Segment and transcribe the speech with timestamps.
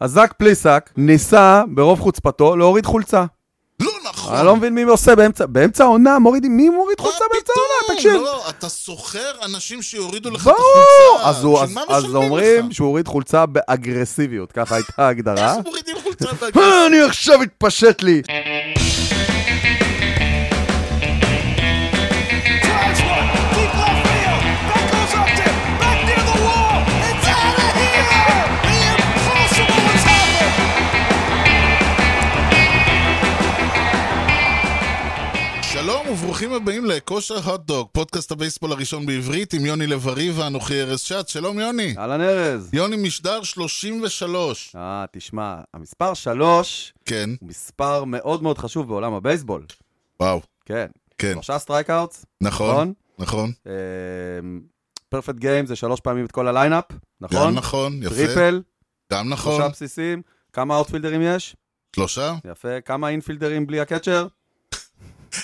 [0.00, 3.24] אז זאק פליסק ניסה ברוב חוצפתו להוריד חולצה.
[3.82, 4.34] לא נכון.
[4.34, 7.52] אני לא מבין מי עושה באמצע, באמצע העונה, מורידים, מי מוריד חולצה באמצע?
[7.56, 7.94] העונה?
[7.96, 8.12] תקשיב.
[8.12, 10.58] לא, אתה שוכר אנשים שיורידו לך את ברור!
[11.16, 11.28] החולצה.
[11.28, 12.74] אז הוא- של אז- אז משלמים אומרים לך?
[12.74, 15.54] שהוא הוריד חולצה באגרסיביות, ככה הייתה ההגדרה.
[15.56, 16.56] איך מורידים חולצה באגרסיביות?
[16.72, 18.22] אה, אני עכשיו התפשט לי.
[36.28, 41.32] וברוכים הבאים ל Kosher Hotdog, פודקאסט הבייסבול הראשון בעברית עם יוני לב-ארי ואנוכי ארז שץ.
[41.32, 41.94] שלום יוני.
[41.98, 42.70] אהלן ארז.
[42.72, 44.76] יוני משדר 33.
[44.76, 49.64] אה, תשמע, המספר 3 כן, הוא מספר מאוד מאוד חשוב בעולם הבייסבול.
[50.20, 50.86] וואו, כן.
[51.18, 53.52] כן, שלושה strikeouts, נכון, נכון.
[55.08, 57.54] perfect game זה שלוש פעמים את כל ה lineup, גם נכון?
[57.54, 58.14] נכון, יפה.
[58.14, 58.62] triple,
[59.12, 59.56] גם נכון.
[59.56, 60.22] שלושה בסיסים.
[60.52, 61.56] כמה outfielder ים יש?
[61.96, 62.34] שלושה?
[62.50, 62.80] יפה.
[62.80, 64.26] כמה אינפילדרים בלי הקצ'ר?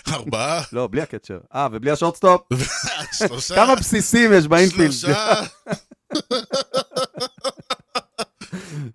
[0.09, 0.63] ארבעה?
[0.73, 1.39] לא, בלי הקצ'ר.
[1.55, 2.41] אה, ובלי השורטסטופ?
[3.19, 3.55] שלושה?
[3.55, 4.91] כמה בסיסים יש באינפילד?
[4.93, 5.41] שלושה?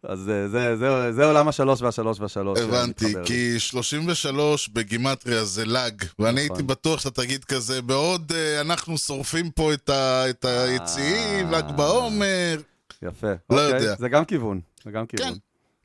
[0.03, 2.59] אז אה, זה- זה- זה עולם השלוש והשלוש והשלוש.
[2.59, 3.13] הבנתי.
[3.25, 6.57] כי 33 בגימטריה זה לאג, ואני נכון.
[6.57, 11.59] הייתי בטוח שאתה תגיד כזה, בעוד אה, אנחנו שורפים פה את ה- את היציעים, אה.
[11.59, 12.57] ל"ג בעומר.
[13.01, 13.27] יפה.
[13.49, 13.95] לא אוקיי, יודע.
[13.99, 14.59] זה גם כיוון.
[14.85, 15.33] זה גם כיוון.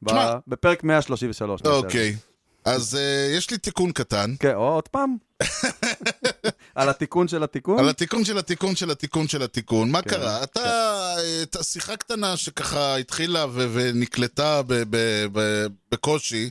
[0.03, 0.35] ב- תשמע.
[0.49, 1.63] בפרק 133.
[1.63, 1.87] נעשה את זה.
[1.87, 2.17] אוקיי,
[2.65, 4.35] אז אה, יש לי תיקון קטן.
[4.39, 5.17] כן, עוד פעם.
[6.75, 7.79] על התיקון של התיקון?
[7.79, 9.91] על התיקון של התיקון של התיקון של התיקון.
[9.91, 10.43] מה כן, קרה?
[10.45, 16.51] אתה, אה, את השיחה קטנה שככה התחילה ונקלטה ב- ב- ב- בקושי,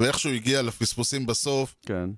[0.00, 2.10] ואיכשהו הגיעה לפספוסים בסוף, כן,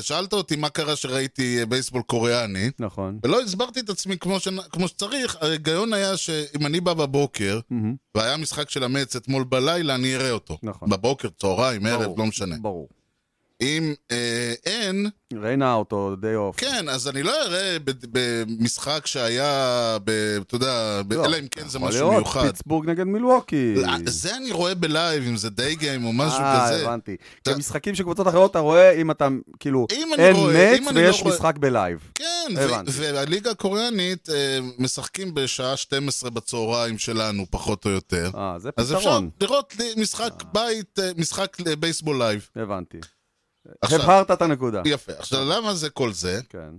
[0.00, 3.18] שאלת אותי מה קרה שראיתי אה, בייסבול קוריאני, נכון.
[3.22, 4.48] ולא הסברתי את עצמי כמו, ש...
[4.48, 9.94] כמו שצריך, ההיגיון היה שאם אני בא בבוקר, מהמם, והיה משחק של המץ אתמול בלילה,
[9.94, 10.58] אני אראה אותו.
[10.62, 10.90] נכון.
[10.90, 12.56] בבוקר, צהריים, ערב, ברור, לא משנה.
[12.62, 12.88] ברור.
[13.62, 16.56] אם אה, אין, rain out או day off.
[16.56, 17.76] כן, אז אני לא אראה
[18.10, 19.52] במשחק שהיה,
[20.04, 20.10] ב,
[20.42, 22.46] אתה יודע, ב- אלא אם כן זה יכול משהו להיות, מיוחד.
[22.46, 23.74] פיטסבורג נגד מילווקי.
[23.76, 26.82] לא, זה אני רואה ב live, אם זה day game או משהו אה, כזה.
[26.82, 27.16] הבנתי.
[27.42, 29.28] אתה- משחקים של קבוצות אחרות אתה רואה אם אתה,
[29.60, 31.98] כאילו, אם אין רואה- Mets לא ויש רואה- משחק ב live.
[32.14, 32.24] כן,
[32.56, 32.70] ו-.
[32.92, 38.30] והליגה הקוריאנית אה, משחקים בשעה 12 בצהריים שלנו, פחות או יותר.
[38.34, 39.30] אה, זה אז אפשר פתרון.
[39.40, 42.48] לראות משחק בית, אה, משחק בייסבול live.
[42.56, 42.98] הבנתי.
[43.82, 44.82] הבהרת את הנקודה.
[44.84, 45.12] יפה.
[45.18, 46.40] עכשיו, למה זה כל זה?
[46.48, 46.70] כן.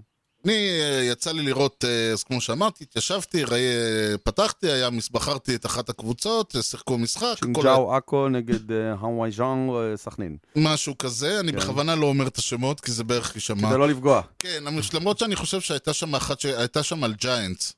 [0.46, 5.56] אני, אה, יצא לי לראות, אה, אז כמו שאמרתי, התיישבתי, ראי, אה, פתחתי, היה, בחרתי
[5.56, 10.38] את אחת הקבוצות, שיחקו משחק, שינג'או עכו נגד הוואי אה, סכנין.
[10.56, 11.58] משהו כזה, אני כן.
[11.58, 13.70] בכוונה לא אומר את השמות, כי זה בערך יישמע.
[13.70, 14.22] כדי לא לפגוע.
[14.40, 17.74] כן, למרות שאני חושב שהייתה שם אחת שהייתה שם על ג'יינטס.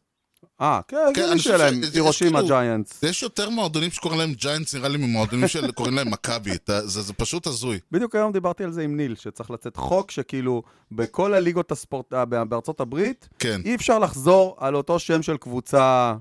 [0.61, 3.03] אה, כן, כן, הגיוני אני חושב שיהיה להם ש- הירושימה יש כאילו- ג'יינטס.
[3.03, 6.51] יש יותר מועדונים שקוראים להם ג'יינטס, נראה לי, ממועדונים שקוראים להם מכבי.
[6.67, 7.79] זה זה פשוט הזוי.
[7.91, 10.61] בדיוק היום דיברתי על זה עם ניל, שצריך לצאת חוק שכאילו
[10.91, 13.61] בכל הליגות הספורט אה, בארצות הברית, כן.
[13.65, 16.13] אי אפשר לחזור על אותו שם של קבוצה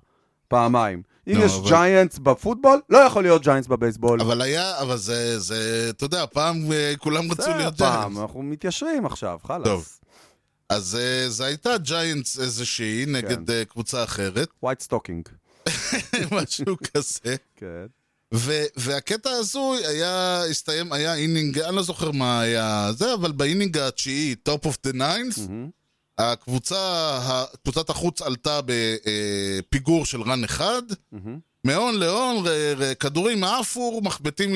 [0.48, 1.02] פעמיים.
[1.28, 4.20] אם יש ג'יינטס בפוטבול, לא יכול להיות ג'יינטס בבייסבול.
[4.20, 5.56] אבל היה, אבל זה, זה,
[5.90, 8.20] אתה יודע, פעם אה, כולם רצו בסדר, להיות פעם, ג'יינטס.
[8.20, 9.38] אנחנו מתיישרים עכשיו.
[9.44, 10.00] חלאס.
[10.68, 15.28] אז אה, זה הייתה ג'יינטס איזושהי נגד אה, קבוצה אחרת, ווייט סטוקינג.
[16.32, 17.36] משהו כזה.
[17.56, 17.86] כן.
[18.34, 23.39] ו- והקטע הזוי היה, הסתיים, היה inning, אני לא זוכר מה היה זה, אבל ב
[23.39, 25.70] inning התשיעי, top of the ninth, מהמם.
[26.18, 27.18] הקבוצה,
[27.62, 31.38] קבוצת החוץ עלתה בפיגור של run אחד, מהמם.
[31.64, 32.50] מהון להון, ר-
[32.82, 34.50] ר- כדורים עפו, מחבטים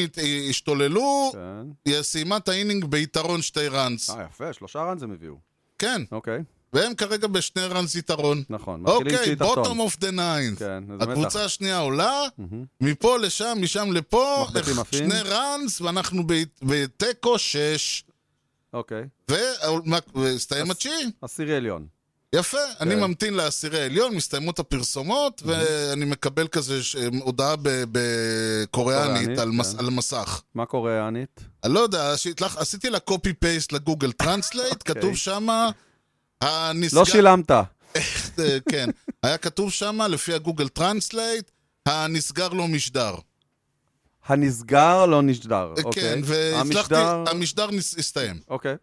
[0.50, 1.66] השתוללו, כן.
[1.92, 4.10] היא סיימה את ה inning ביתרון שתי runs.
[4.10, 5.51] אה, יפה, שלושה runs הם הביאו.
[5.82, 8.42] כן, אוקיי, והם כרגע בשני runs יתרון.
[8.50, 8.82] נכון.
[8.82, 9.36] מתחילים אוקיי.
[9.36, 10.58] bottom of the ninth.
[10.58, 11.08] כן, אז מתח.
[11.08, 12.64] הקבוצה השנייה עולה, מהמם.
[12.80, 14.46] מפה לשם, משם לפה.
[14.92, 18.04] שני runs, ואנחנו ב- בתיקו שש.
[18.72, 19.04] אוקיי.
[20.14, 21.10] והסתיים התשיעי.
[21.22, 21.86] עשירי עליון.
[22.34, 23.00] יפה, אני כן.
[23.00, 29.72] ממתין לעשירי העליון, מסתיימות הפרסומות, ואני מקבל כזה ש- הודעה ב- בקוריאנית קוריאנית, על מס-
[29.72, 29.78] כן.
[29.78, 30.42] על מסך.
[30.54, 31.40] מה, קוריאנית?
[31.64, 34.94] אני לא יודע, שהתלח- עשיתי לה copy paste ל Google Translate, אוקיי.
[34.94, 35.70] כתוב שמה...
[36.40, 36.98] הנסגר...
[36.98, 37.50] לא שילמת.
[37.50, 37.64] אה,
[38.68, 38.88] כן,
[39.22, 41.50] היה כתוב שמה, לפי ה Google Translate,
[41.86, 43.14] הנסגר לו משדר.
[44.26, 46.22] הנסגר לא נשדר, כן, אוקיי.
[46.24, 46.94] והצלחתי,
[47.30, 47.68] המשדר...
[47.98, 48.40] הסתיים.
[48.48, 48.74] אוקיי.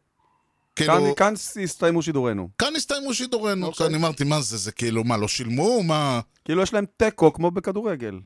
[0.88, 2.50] כאילו, כאן- כאן הסתיימו שידורינו.
[2.58, 3.66] כאן הסתיימו שידורנו.
[3.66, 3.70] אוקיי.
[3.72, 5.84] עכשיו אני אמרתי, מה זה, זה כאילו, מה, לא שילמו?
[5.84, 6.20] מה...
[6.46, 8.20] כאילו יש להם תיקו כמו בכדורגל.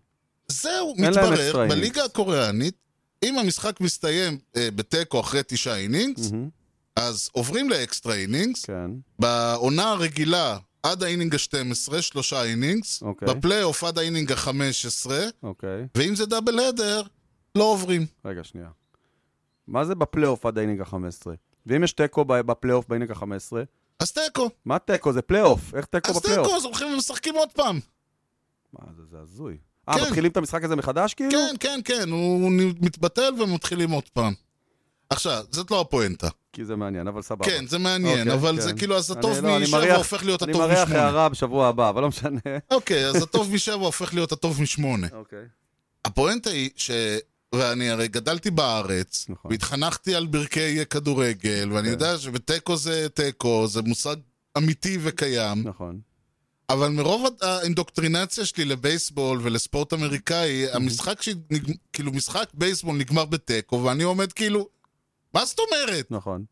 [0.47, 2.75] זהו, מתברר, בליגה הקוריאנית,
[3.23, 6.49] אם המשחק מסתיים אה, בתיקו אחרי תשעה innings, מהמם,
[6.95, 8.91] אז עוברים ל extra innings, כן.
[9.19, 13.27] בעונה הרגילה עד ה inning ה-12, שלושה innings, אוקיי.
[13.27, 15.11] בפלייאוף עד ה inning ה-15,
[15.43, 15.87] אוקיי.
[15.97, 17.01] ואם זה doubleheader,
[17.55, 18.05] לא עוברים.
[18.25, 18.67] רגע, שנייה.
[19.67, 21.27] מה זה בפלייאוף עד ה inning ה-15?
[21.65, 23.25] ואם יש תיקו בפלייאוף ב inning ה-15?
[23.99, 24.49] אז תיקו.
[24.65, 25.13] מה תיקו?
[25.13, 25.75] זה פלייאוף.
[25.75, 26.47] איך תיקו אז בפלייאוף?
[26.47, 27.79] תיקו, אז הולכים ומשחקים עוד פעם.
[28.73, 29.57] מה זה, זה הזוי.
[29.89, 30.03] אה, כן.
[30.03, 31.31] מתחילים את המשחק הזה מחדש כאילו?
[31.31, 32.51] כן, כן, כן, הוא
[32.81, 34.33] מתבטל ומתחילים עוד פעם.
[35.09, 36.27] עכשיו, זאת לא הפואנטה.
[36.53, 37.45] כי זה מעניין, אבל סבבה.
[37.45, 38.61] כן, זה מעניין, אוקיי, אבל כן.
[38.61, 41.03] זה כאילו, אז אני- הטוב לא, אני משבע מריח- הופך להיות אני הטוב מריח משמונה.
[41.03, 42.39] הערה בשבוע הבא, אבל לא משנה.
[42.71, 45.07] אוקיי, אז הטוב משבע הופך להיות הטוב משמונה.
[45.13, 45.45] אוקיי.
[46.05, 46.91] הפואנטה היא ש...
[47.53, 49.51] ואני הרי גדלתי בארץ, נכון.
[49.51, 51.91] והתחנכתי על ברכי כדורגל, ואני כן.
[51.91, 54.15] יודע שבתיקו זה תיקו, זה מושג
[54.57, 55.99] אמיתי וקיים, נכון.
[56.69, 61.71] אבל מרוב האינדוקטרינציה שלי לבייסבול ולספורט אמריקאי, המשחק, שנג...
[61.93, 64.67] כאילו משחק בייסבול נגמר בתיקו, ואני עומד כאילו,
[65.33, 66.11] מה זאת אומרת?
[66.11, 66.43] נכון.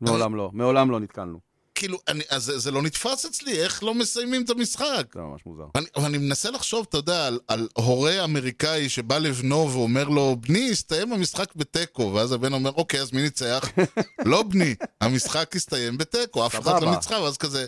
[0.00, 0.50] מעולם לא.
[0.52, 1.51] מעולם לא נתקלנו.
[1.82, 5.06] כאילו, אני, אז זה, זה לא נתפס אצלי, איך לא מסיימים את המשחק?
[5.14, 5.64] זה ממש מוזר.
[5.74, 10.70] אני, אני מנסה לחשוב, אתה יודע, על, על הורה אמריקאי שבא לבנו ואומר לו, בני,
[10.70, 13.70] הסתיים המשחק בתיקו, ואז הבן אומר, אוקיי, אז מי ניצח?
[14.24, 16.82] לא בני, המשחק הסתיים בתיקו, אף אחד.
[16.82, 17.66] לא ניצחה, ואז כזה,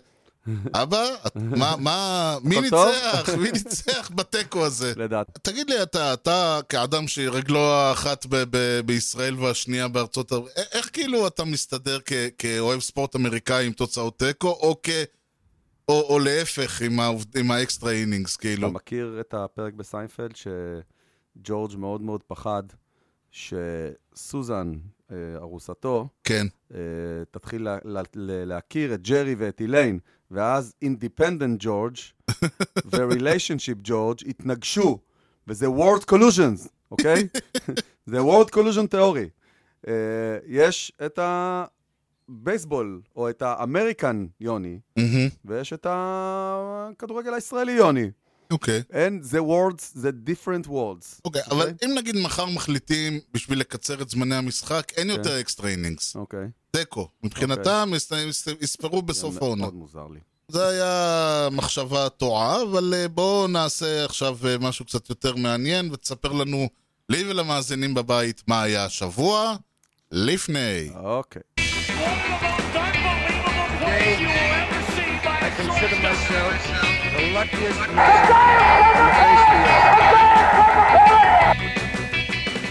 [0.75, 1.05] אבא,
[1.35, 2.61] מה, מה, מי?
[2.61, 3.29] ניצח?
[3.39, 4.93] מי ניצח בתיקו הזה?
[4.97, 5.39] לדעת.
[5.43, 11.27] תגיד לי, אתה, אתה כאדם שרגלו האחת ב- ב- בישראל והשנייה בארצות הברית, איך כאילו
[11.27, 14.89] אתה מסתדר כ- כאוהב ספורט אמריקאי עם תוצאות תיקו, או כ...
[15.89, 18.69] או, או להפך, עם, העובד, עם ה extra innings, כאילו.
[18.69, 22.63] אתה מכיר את הפרק בסיינפלד שג'ורג' מאוד מאוד פחד
[23.31, 24.73] שסוזן,
[25.13, 26.47] אה, ארוסתו, כן.
[26.75, 26.79] אה,
[27.31, 29.99] תתחיל לה, לה, לה, להכיר את ג'רי ואת איליין,
[30.35, 31.97] ואז independent ג'ורג'
[32.93, 34.99] ו relationship ג'ורג' התנגשו,
[35.49, 37.29] וזה worlds collision, אוקיי?
[38.07, 39.29] זה word collusion תיאורי.
[40.47, 44.79] יש את הבייסבול, או את האמריקן יוני.
[45.45, 48.11] ויש את הכדורגל הישראלי יוני.
[48.51, 48.83] אוקיי.
[48.91, 51.21] אין, זה words, זה different words.
[51.25, 55.19] אוקיי, אבל אם נגיד מחר מחליטים בשביל לקצר את זמני המשחק, אין כן.
[55.19, 56.17] יותר אקסטרה אינינגס.
[56.17, 56.49] אוקיי.
[56.79, 57.09] תיקו.
[57.23, 59.63] מבחינתם, יס- יס- יספרו בסוף העונה.
[59.63, 60.21] מאוד מוזר לי.
[60.49, 66.33] זה היה מחשבה טועה, אבל אה, בואו נעשה עכשיו אה, משהו קצת יותר מעניין, ותספר
[66.33, 66.69] לנו,
[67.09, 69.55] לי ולמאזינים בבית, מה היה השבוע
[70.13, 70.91] לפני.
[70.95, 71.43] אוקיי.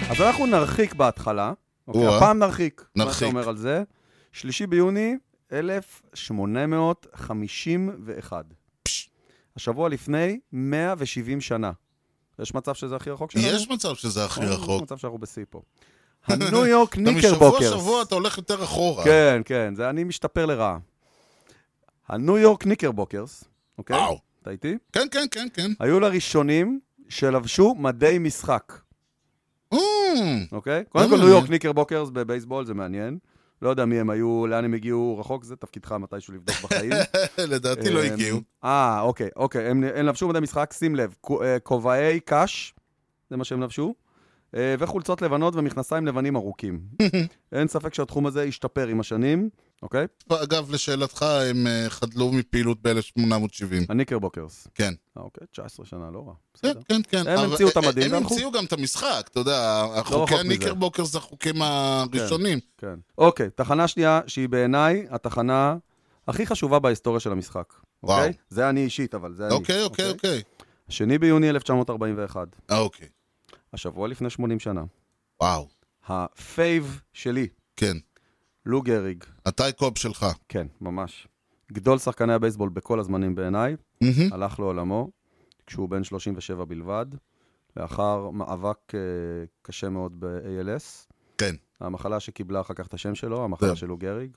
[0.10, 1.52] אז אנחנו נרחיק בהתחלה.
[1.88, 2.18] אוקיי, או-אה.
[2.18, 2.86] הפעם נרחיק.
[2.96, 3.18] מה נרחיק.
[3.18, 3.84] אתה אומר על זה?
[4.32, 5.16] שלישי ביוני,
[5.54, 8.46] 1851.
[9.56, 11.72] השבוע לפני 170 שנה.
[12.40, 13.46] יש מצב שזה הכי רחוק שלנו?
[13.48, 14.82] יש מצב שזה הכי יש רחוק.
[14.82, 15.62] מצב שאנחנו בשיא פה.
[16.26, 17.74] הניו יורק משבוע ניקרבוקרס.
[17.74, 19.04] שבוע אתה הולך יותר אחורה.
[19.04, 20.78] כן, כן, זה אני משתפר לרעה.
[22.08, 23.44] הניו יורק ניקרבוקרס,
[23.78, 23.98] אוקיי?
[23.98, 24.20] וואו.
[24.42, 24.78] אתה איתי?
[24.94, 25.72] כן, כן, כן, כן.
[25.80, 28.74] היו לראשונים שלבשו מדי משחק,
[30.52, 30.84] אוקיי?
[30.90, 31.18] קודם כל.
[31.18, 33.18] ניו יורק ניקרבוקרס בבייסבול, זה מעניין.
[33.62, 36.92] לא יודע מי הם היו, לאן הם הגיעו רחוק, זה תפקידך מתישהו לבדוק בחיים.
[37.52, 38.40] לדעתי לא אמ, הגיעו.
[38.64, 39.70] אה, אוקיי, אוקיי.
[39.70, 42.74] הם, לבשו מדי משחק, שים לב, אה, כובעי קש,
[43.30, 43.94] זה מה שהם לבשו,
[44.56, 46.80] אה, וחולצות לבנות ומכנסיים לבנים ארוכים.
[47.52, 49.50] אין ספק שהתחום הזה השתפר עם השנים,
[49.84, 50.06] אוקיי?
[50.30, 53.86] אגב, לשאלתך, הם אה, חדלו מפעילות ב-1870.
[53.90, 54.68] הניקרבוקרס.
[54.76, 54.94] כן.
[55.18, 56.34] אה, אוקיי, 19 שנה, לא רע.
[56.62, 56.74] כן.
[56.90, 57.28] כן, כן.
[57.28, 58.24] הם המציאו את אה, המדים הם.
[58.24, 60.40] המציאו גם את המשחק, אתה יודע, חוקי רחוק מזה.
[60.40, 62.60] הניקרבוקר זה החוקים הראשונים.
[62.78, 62.96] כן.
[63.18, 65.76] אוקיי, תחנה שנייה, שהיא בעיניי התחנה
[66.28, 67.74] הכי חשובה בהיסטוריה של המשחק.
[68.04, 68.18] וואו.
[68.18, 68.34] אוקיי?
[68.50, 69.54] זה אני אישית, אבל זה אני.
[69.54, 70.42] אוקיי, אוקיי, אוקיי.
[70.90, 73.08] שני ביוני 1941, אה, אוקיי.
[73.74, 74.84] השבוע לפני 80 שנה.
[75.42, 75.68] וואו.
[76.08, 77.98] הפייב שלי, כן.
[78.66, 80.26] לו גריג, הטיי קוב שלך.
[80.50, 81.28] כן, ממש.
[81.72, 84.34] גדול שחקני הבייסבול בכל הזמנים בעיניי, מהמם.
[84.34, 85.10] הלך לעולמו
[85.68, 87.06] כשהוא בן 37 בלבד,
[87.78, 89.00] לאחר מאבק אה,
[89.62, 91.14] קשה מאוד ב-ALS.
[91.38, 91.56] כן.
[91.80, 93.76] המחלה שקיבלה אחר כך את השם שלו, המחלה כן.
[93.76, 94.32] של לו גריג.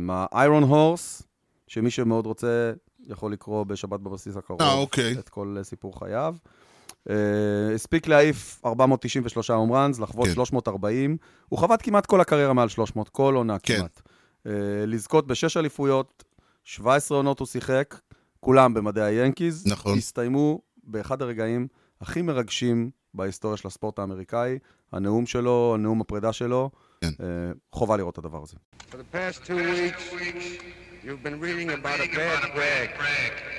[0.00, 1.22] מהאיירון הורס,
[1.66, 2.72] שמי שמאוד רוצה
[3.06, 5.18] יכול לקרוא בשבת בבסיס הקרוב אה, אוקיי.
[5.18, 6.36] את כל סיפור חייו.
[7.10, 10.34] אה, הספיק להעיף 493 הום ראנס, לחוות כן.
[10.34, 11.16] 340.
[11.48, 13.76] הוא חבט כמעט כל הקריירה מעל 300, כל עונה כן.
[13.76, 14.00] כמעט.
[14.46, 14.52] אה,
[14.86, 16.24] לזכות בשש אליפויות,
[16.64, 18.00] 17 עונות הוא שיחק,
[18.40, 19.66] כולם במדעי היאנקיז.
[19.66, 19.98] נכון.
[19.98, 21.68] הסתיימו באחד הרגעים
[22.00, 24.58] הכי מרגשים בהיסטוריה של הספורט האמריקאי.
[24.92, 27.06] הנאום שלו, נאום הפרידה שלו, כן.
[27.20, 27.26] אה,
[27.72, 28.56] חובה לראות את הדבר הזה.
[28.90, 30.02] For the past two weeks,
[31.04, 33.57] you've been reading about a bad brag.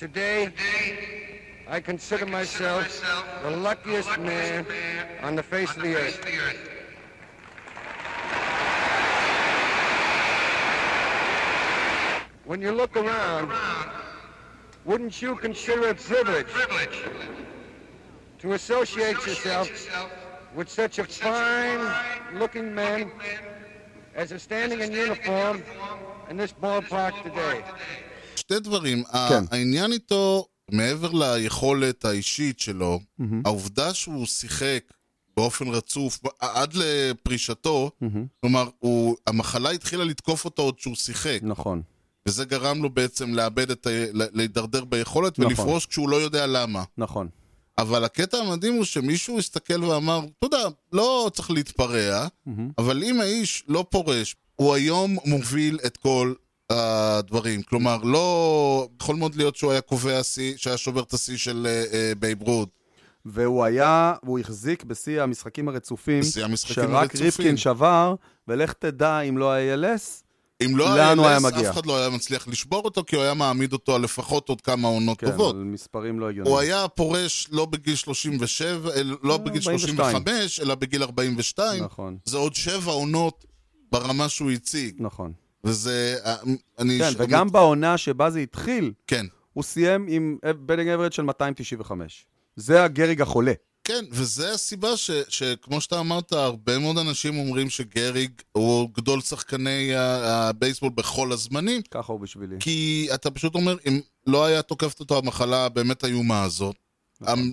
[0.00, 5.68] Today, I consider, I consider myself, myself the luckiest, luckiest man, man on the face,
[5.76, 6.70] on of, the face of the earth.
[12.46, 13.90] When you look, when around, around,
[14.86, 17.04] wouldn't you consider it privilege, privilege
[18.38, 20.10] to associate, associate yourself, yourself
[20.54, 23.10] with such with a fine-looking man, man
[24.14, 27.22] as is standing, as in, standing uniform in uniform in this ballpark, in this ballpark
[27.22, 27.56] today.
[27.56, 27.64] today.
[28.50, 29.04] שתי דברים.
[29.28, 29.44] כן.
[29.50, 33.00] העניין איתו, מעבר ליכולת האישית שלו,
[33.44, 34.84] העובדה שהוא שיחק
[35.36, 37.90] באופן רצוף עד לפרישתו,
[38.40, 41.82] כלומר, הוא, המחלה התחילה לתקוף אותו עוד שהוא שיחק, נכון.
[42.26, 43.90] וזה גרם לו בעצם לאבד את ה...
[44.12, 45.52] להידרדר ביכולת נכון.
[45.52, 46.84] ולפרוש כשהוא לא יודע למה.
[46.98, 47.28] נכון.
[47.78, 52.26] אבל הקטע המדהים הוא שמישהו הסתכל ואמר, אתה יודע, לא צריך להתפרע,
[52.78, 56.34] אבל אם האיש לא פורש, הוא היום מוביל את כל
[56.70, 57.62] הדברים.
[57.62, 58.88] כלומר, לא...
[59.02, 62.42] יכול מאוד להיות שהוא היה קובע שיא, שהיה שובר את השיא של אה, אה, בייב
[62.42, 62.68] רות.
[63.24, 67.24] והוא היה, והוא החזיק בשיא המשחקים הרצופים, בשיא המשחקים שרק הרצופים.
[67.24, 68.14] ריפקין שבר,
[68.48, 70.22] ולך תדע אם לא ה-ALS,
[70.64, 71.70] אם לא לאן היה הוא היה מגיע?
[71.70, 74.60] אף אחד לא היה מצליח לשבור אותו, כי הוא היה מעמיד אותו על לפחות עוד
[74.60, 75.54] כמה עונות כן, טובות.
[75.54, 76.52] על מספרים לא הגיוניים.
[76.54, 79.78] הוא היה פורש לא בגיל 37, אל- לא בגיל 42.
[79.78, 81.84] 35, אלא בגיל 42.
[81.84, 83.44] נכון, זה עוד שבע עונות
[83.92, 84.94] ברמה שהוא הציג.
[84.98, 85.32] נכון.
[85.64, 86.16] וזה...
[86.24, 86.36] אה,
[86.78, 86.98] אני...
[86.98, 89.26] כן, ש- וגם בעונה שבה זה התחיל, כן.
[89.52, 92.26] הוא סיים עם batting average של 295.
[92.56, 93.52] זה הגריג החולה.
[93.84, 99.90] כן, וזה הסיבה ש, שכמו שאתה אמרת, הרבה מאוד אנשים אומרים שגריג הוא גדול שחקני
[99.96, 102.56] הבייסבול בכל הזמנים, ככה הוא בשבילי.
[102.60, 106.76] כי אתה פשוט אומר, אם לא היה תוקפת אותו המחלה הבאמת איומה הזאת,
[107.20, 107.52] נכון.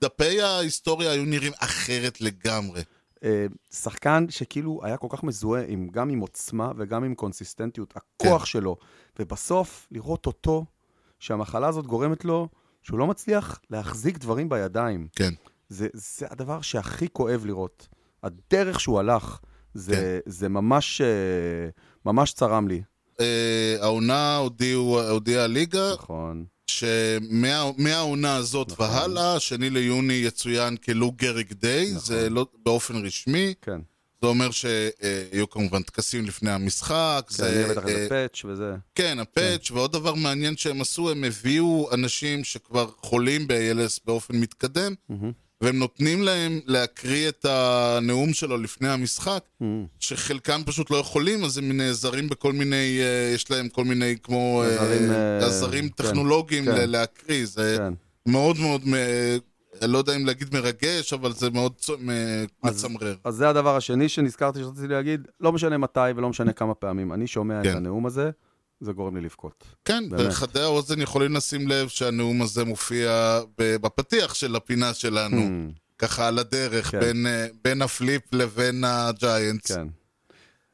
[0.00, 2.82] דפי ההיסטוריה היו נראים אחרת לגמרי.
[3.24, 8.44] אה, שחקן שכאילו היה כל כך מזוהה עם, גם עם עוצמה וגם עם קונסיסטנטיות, הכוח
[8.44, 8.76] שלו,
[9.18, 10.64] ובסוף לראות אותו,
[11.18, 12.48] שהמחלה הזאת גורמת לו,
[12.82, 15.08] שהוא לא מצליח להחזיק דברים בידיים.
[15.16, 15.34] כן.
[15.68, 17.88] זה, זה הדבר שהכי כואב לראות.
[18.22, 19.40] הדרך שהוא הלך,
[19.74, 21.68] זה, זה ממש, אה,
[22.06, 22.82] ממש צרם לי.
[23.20, 24.36] אה, העונה
[25.10, 28.90] הודיעה הליגה נכון, שמהעונה הזאת נכון.
[28.90, 32.00] והלאה, שני ליוני יצוין כלו גריג דיי, נכון.
[32.00, 33.54] זה לא באופן רשמי.
[33.62, 33.80] כן.
[34.22, 37.24] זה אומר שיהיו כמובן טקסים לפני המשחק.
[37.28, 38.74] כן, זה, יהיה בטח איזה אה, פאץ' וזה.
[38.94, 44.94] כן, הפאץ', ועוד דבר מעניין שהם עשו, הם הביאו אנשים שכבר חולים ב-ALS באופן מתקדם,
[45.62, 49.44] והם נותנים להם להקריא את הנאום שלו לפני המשחק,
[50.00, 54.62] שחלקם פשוט לא יכולים, אז הם נעזרים בכל מיני, אה, יש להם כל מיני כמו
[54.62, 56.70] אה, עזרים, אה, עזרים כן, טכנולוגיים כן.
[56.70, 57.46] ל- להקריא.
[57.46, 57.92] זה כן.
[58.32, 59.38] מאוד מאוד, מ-
[59.82, 63.14] לא יודע אם להגיד מרגש, אבל זה מאוד צו- מ- מצמרר.
[63.24, 67.26] אז זה הדבר השני שנזכרתי שרציתי להגיד, לא משנה מתי ולא משנה כמה פעמים, אני
[67.26, 67.76] שומע את כן.
[67.76, 68.30] הנאום הזה,
[68.82, 69.64] זה גורם לי לבכות.
[69.84, 70.04] כן.
[70.10, 76.90] וחדי האוזן יכולים לשים לב שהנאום הזה מופיע בפתיח של הפינה שלנו, ככה על הדרך,
[76.90, 77.00] כן.
[77.00, 79.72] בין, אה, בין ה flip לבין הג'יינטס.
[79.72, 79.86] כן.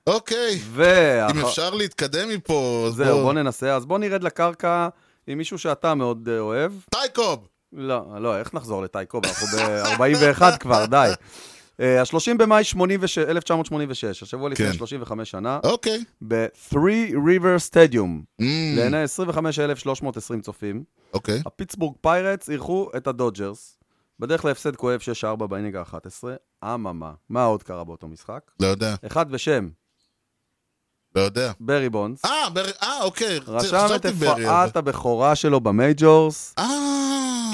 [0.06, 1.30] אוקיי, ואח...
[1.30, 3.76] אם אפשר להתקדם מפה, אז זהו, בוא ננסה.
[3.76, 4.88] אז בוא נרד לקרקע
[5.26, 6.72] עם מישהו שאתה מאוד אה, אוהב.
[6.90, 7.48] טיי קוב!
[7.72, 9.24] לא, לא, איך נחזור לטיי קוב?
[9.26, 11.10] אנחנו ב-41 כבר, די.
[11.80, 14.72] אה, ה-30 במאי 86 1986, השבוע לפני כן.
[14.72, 16.04] 35 שנה, אוקיי.
[16.28, 16.74] ב-Three
[17.12, 18.44] Rivers Stadium, Mm,
[18.76, 21.42] לעיני 25,320 צופים, אוקיי.
[21.46, 23.78] הפיטסבורג פיירטס אירחו את הדודג'רס,
[24.18, 25.00] בדרך להפסד כואב
[25.40, 26.24] 6-4 באינינג ה-11,
[26.64, 28.40] אממה, מה עוד קרה באותו משחק?
[28.60, 29.68] לא יודע, אחד בשם
[31.14, 31.52] לא יודע.
[31.60, 32.64] ברי בונדס, אה, בר...
[32.82, 33.38] אה, אוקיי.
[33.46, 36.64] רשם את הופעת הבכורה שלו ב majors, אה,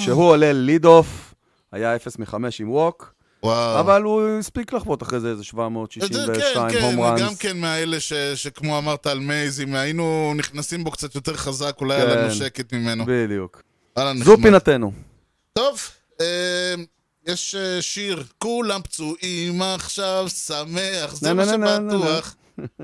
[0.00, 1.34] כשהוא עולה lead off,
[1.72, 3.13] היה 0 מ-5 עם walk,
[3.44, 3.80] וואו.
[3.80, 7.20] אבל הוא הספיק לחוות אחרי זה איזה זה, 762 כן, home כן, runs.
[7.20, 11.76] גם כן מהאלה ש, שכמו אמרת על מייז, אם היינו נכנסים בו קצת יותר חזק,
[11.80, 12.18] אולי היה כן.
[12.18, 13.04] לנו שקט ממנו.
[13.06, 13.62] בדיוק.
[14.24, 14.36] זו.
[14.42, 14.92] פינתנו.
[15.52, 15.80] טוב,
[16.20, 16.74] אה,
[17.26, 22.34] יש אה, שיר, כולם פצועים עכשיו, שמח, זה נה, מה נה, נה, נה, שבטוח.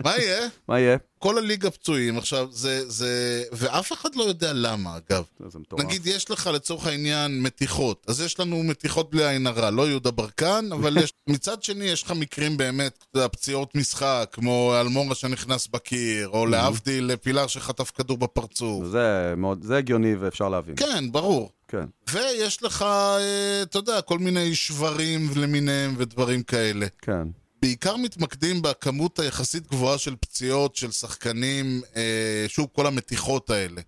[0.05, 0.49] מה יהיה?
[0.69, 0.97] מה יהיה?
[1.19, 2.19] כל הליגה פצועים.
[2.19, 3.43] עכשיו, זה, זה...
[3.53, 5.25] ואף אחד לא יודע למה, אגב.
[5.49, 5.85] זה מטורף.
[5.85, 10.11] נגיד, יש לך לצורך העניין מתיחות, אז יש לנו מתיחות בלי עין הרע, לא יהודה
[10.11, 11.13] ברקן, אבל יש...
[11.27, 17.47] מצד שני, יש לך מקרים באמת, פציעות משחק, כמו אלמורה שנכנס בקיר, או להבדיל, פילר
[17.47, 18.87] שחטף כדור בפרצוף.
[18.87, 20.75] זה מאוד, זה הגיוני ואפשר להבין.
[20.77, 21.51] כן, ברור.
[21.69, 21.85] כן.
[22.11, 26.87] ויש לך, אה, אתה יודע, כל מיני שברים למיניהם ודברים כאלה.
[27.03, 27.29] כן.
[27.63, 33.81] בעיקר מתמקדים בכמות היחסית גבוהה של פציעות של שחקנים, אה, שוב, כל המתיחות האלה.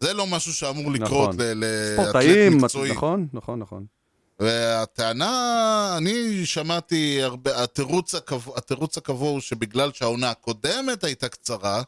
[0.00, 1.40] זה לא משהו שאמור לקרות נכון.
[1.54, 2.92] לאתלט מקצועי.
[2.92, 3.84] נכון, נכון, נכון.
[4.40, 11.82] והטענה, אני שמעתי הרבה, התירוץ הקבוע, התירוץ הקבוע הוא שבגלל שהעונה הקודמת הייתה קצרה,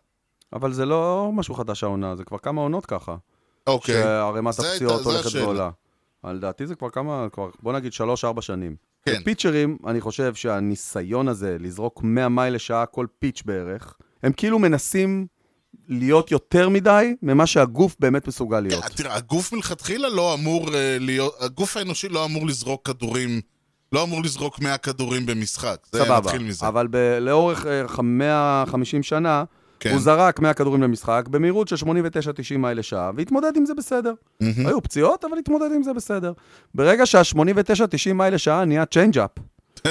[0.53, 3.17] אבל זה לא משהו חדש העונה, זה כבר כמה עונות ככה.
[3.67, 5.35] אוקיי, שערימת הפציעות הולכת.
[5.35, 5.71] ועולה.
[6.23, 8.77] על דעתי זה כבר כמה, כבר, בוא נגיד שלוש-ארבע שנים.
[9.09, 9.23] כן.
[9.25, 15.27] פיצ'רים, אני חושב שהניסיון הזה לזרוק 100 מייל לשעה כל פיץ' בערך, הם כאילו מנסים
[15.89, 18.85] להיות יותר מדי ממה שהגוף באמת מסוגל להיות.
[18.85, 23.41] כן, תראה, הגוף מלכתחילה לא אמור אה, להיות, הגוף האנושי לא אמור לזרוק כדורים,
[23.93, 25.77] לא אמור לזרוק 100 כדורים במשחק.
[25.93, 26.69] זה סבבה, נתחיל מזה.
[26.69, 29.45] אבל ב- לאורך אה, 150 שנה,
[29.85, 29.91] כן.
[29.91, 34.15] הוא זרק 100 כדורים למשחק במהירות של 89-90 מייל לשעה, והתמודד עם זה בסדר.
[34.41, 34.67] מהמם.
[34.67, 36.33] היו פציעות, אבל התמודד עם זה בסדר.
[36.75, 39.31] ברגע שה-89-90 מייל לשעה נהיה changeup.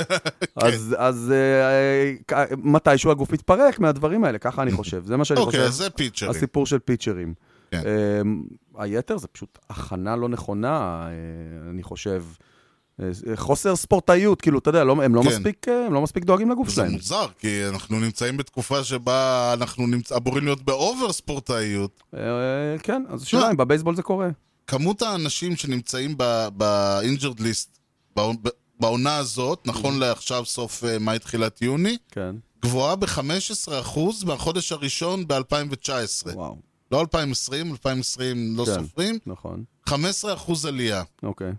[0.55, 5.05] אז, אז אה, אה, מתישהו הגוף מתפרק מהדברים האלה, ככה אני חושב.
[5.05, 5.67] זה מה שאני אוקיי, חושב.
[5.67, 6.31] אז זה פיצ'רים.
[6.31, 7.33] הסיפור של פיצ'רים.
[7.71, 7.81] כן.
[7.85, 8.21] אה,
[8.83, 12.23] היתר זה פשוט הכנה לא נכונה, אה, אני חושב.
[13.01, 15.27] אה, חוסר ספורטאיות, כאילו, אתה יודע, לא, הם, לא כן.
[15.27, 16.91] מספיק, אה, הם לא מספיק דואגים לגוף זה שלהם.
[16.91, 20.11] מוזר, כי אנחנו נמצאים בתקופה שבה אנחנו נמצ...
[20.11, 22.03] אמורים להיות ב over ספורטאיות.
[22.13, 22.19] אה,
[22.83, 24.29] כן, אז השאלה אם בבייסבול זה קורה.
[24.67, 26.17] כמות האנשים שנמצאים
[26.53, 27.79] ב injured list
[28.79, 36.33] בעונה הזאת, נכון לעכשיו סוף מאי תחילת יוני, כן, גבוהה ב-15% מהחודש הראשון ב-2019.
[36.33, 36.57] וואו,
[36.91, 38.73] לא 2020, 2020 לא כן.
[38.73, 39.93] סופרים, נכון, 15%
[40.67, 41.51] עלייה, אוקיי.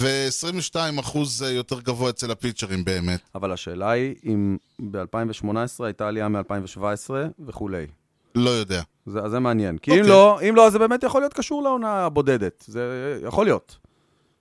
[0.00, 3.20] ו-22% יותר גבוה אצל הפיצ'רים באמת.
[3.34, 7.10] אבל השאלה היא אם ב-2018 הייתה עלייה מ-2017
[7.46, 7.86] וכולי.
[8.34, 8.82] לא יודע.
[9.06, 9.78] זה, זה מעניין.
[9.78, 10.10] כי אם אוקיי.
[10.10, 12.64] לא, אם לא, אז זה באמת יכול להיות קשור לעונה הבודדת.
[12.68, 12.80] זה
[13.26, 13.76] יכול להיות.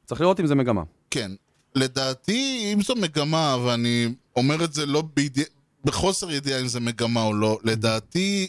[0.06, 0.84] צריך לראות אם זה מגמה.
[1.12, 1.32] כן.
[1.75, 5.44] לדעתי, אם זו מגמה, ואני אומר את זה לא בידי...
[5.86, 8.48] בחוסר ידיעה אם זה מגמה או לא, לדעתי,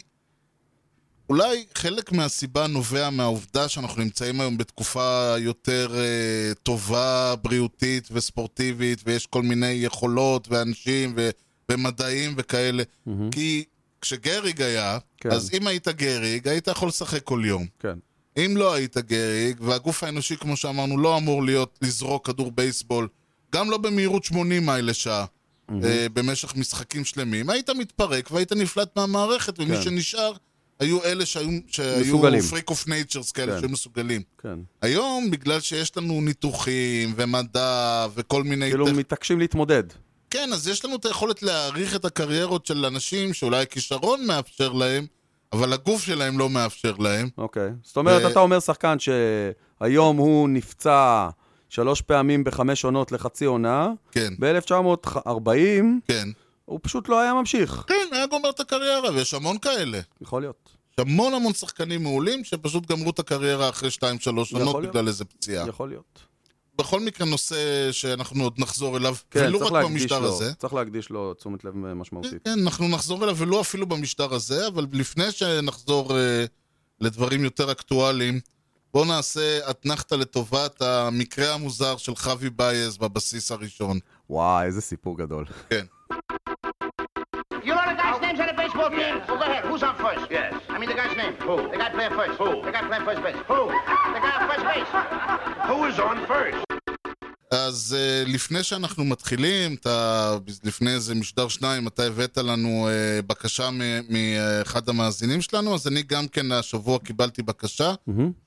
[1.31, 9.27] אולי חלק מהסיבה נובע מהעובדה שאנחנו נמצאים היום בתקופה יותר אה, טובה, בריאותית וספורטיבית, ויש
[9.27, 11.29] כל מיני יכולות ואנשים ו...
[11.71, 12.83] ומדעים וכאלה.
[13.31, 13.63] כי
[14.01, 15.31] כשגריג היה, כן.
[15.31, 17.65] אז אם היית גריג, היית יכול לשחק כל יום.
[17.79, 17.97] כן.
[18.37, 23.07] אם לא היית גריג, והגוף האנושי, כמו שאמרנו, לא אמור להיות לזרוק כדור בייסבול,
[23.53, 25.25] גם לא במהירות 80 מייל לשעה,
[25.83, 29.81] אה, במשך משחקים שלמים, היית מתפרק והיית נפלט מהמערכת, ומי כן.
[29.81, 30.33] שנשאר
[30.81, 32.21] היו אלה שהיו, שהיו.
[32.49, 33.59] freak of natures כאלה כן.
[33.59, 34.21] שהיו מסוגלים.
[34.43, 34.59] כן.
[34.81, 38.69] היום, בגלל שיש לנו ניתוחים ומדע וכל מיני...
[38.69, 39.83] כאילו טכ- מתעקשים להתמודד.
[40.29, 45.05] כן, אז יש לנו את היכולת להעריך את הקריירות של אנשים שאולי הכישרון מאפשר להם,
[45.53, 47.29] אבל הגוף שלהם לא מאפשר להם.
[47.37, 47.69] אוקיי.
[47.83, 51.29] זאת אומרת, ו- אתה אומר שחקן שהיום הוא נפצע
[51.69, 55.39] שלוש פעמים בחמש עונות לחצי עונה, כן, ב-1940
[56.07, 56.27] כן.
[56.71, 57.83] הוא פשוט לא היה ממשיך.
[57.87, 59.99] כן, היה גומר את הקריירה, ויש המון כאלה.
[60.21, 60.69] יכול להיות.
[60.93, 64.95] יש המון המון שחקנים מעולים שפשוט גמרו את הקריירה אחרי 2-3 עונות יכול להיות.
[64.95, 65.67] בגלל איזה פציעה.
[65.67, 66.19] יכול להיות.
[66.75, 70.53] בכל מקרה נושא שאנחנו עוד נחזור אליו, כן, ולו צריך רק במשטר לו, הזה.
[70.53, 72.43] צריך להקדיש לו תשומת לב משמעותית.
[72.43, 76.45] כן, אנחנו נחזור אליו, ולא אפילו במשטר הזה, אבל לפני שנחזור אה,
[77.01, 78.39] לדברים יותר אקטואליים,
[78.93, 83.99] בואו נעשה אתנחתא לטובת המקרה המוזר של חווי בייז בבסיס הראשון.
[84.29, 85.45] וואי, איזה סיפור גדול.
[85.69, 85.85] כן.
[88.81, 89.63] Go ahead.
[89.65, 90.25] Who's on first?
[90.31, 90.59] Yes.
[90.67, 91.33] I mean the guy's name.
[91.41, 91.69] Who?
[91.69, 92.39] The guy playing first.
[92.39, 92.63] Who?
[92.63, 93.35] The guy playing first base.
[93.47, 93.67] Who?
[93.67, 95.67] The guy on first base.
[95.67, 96.80] Who is on first?
[97.51, 103.69] אז uh, לפני שאנחנו מתחילים, אתה, לפני איזה משדר שניים, אתה הבאת לנו uh, בקשה
[104.09, 107.93] מאחד המאזינים שלנו, אז אני גם כן השבוע קיבלתי בקשה.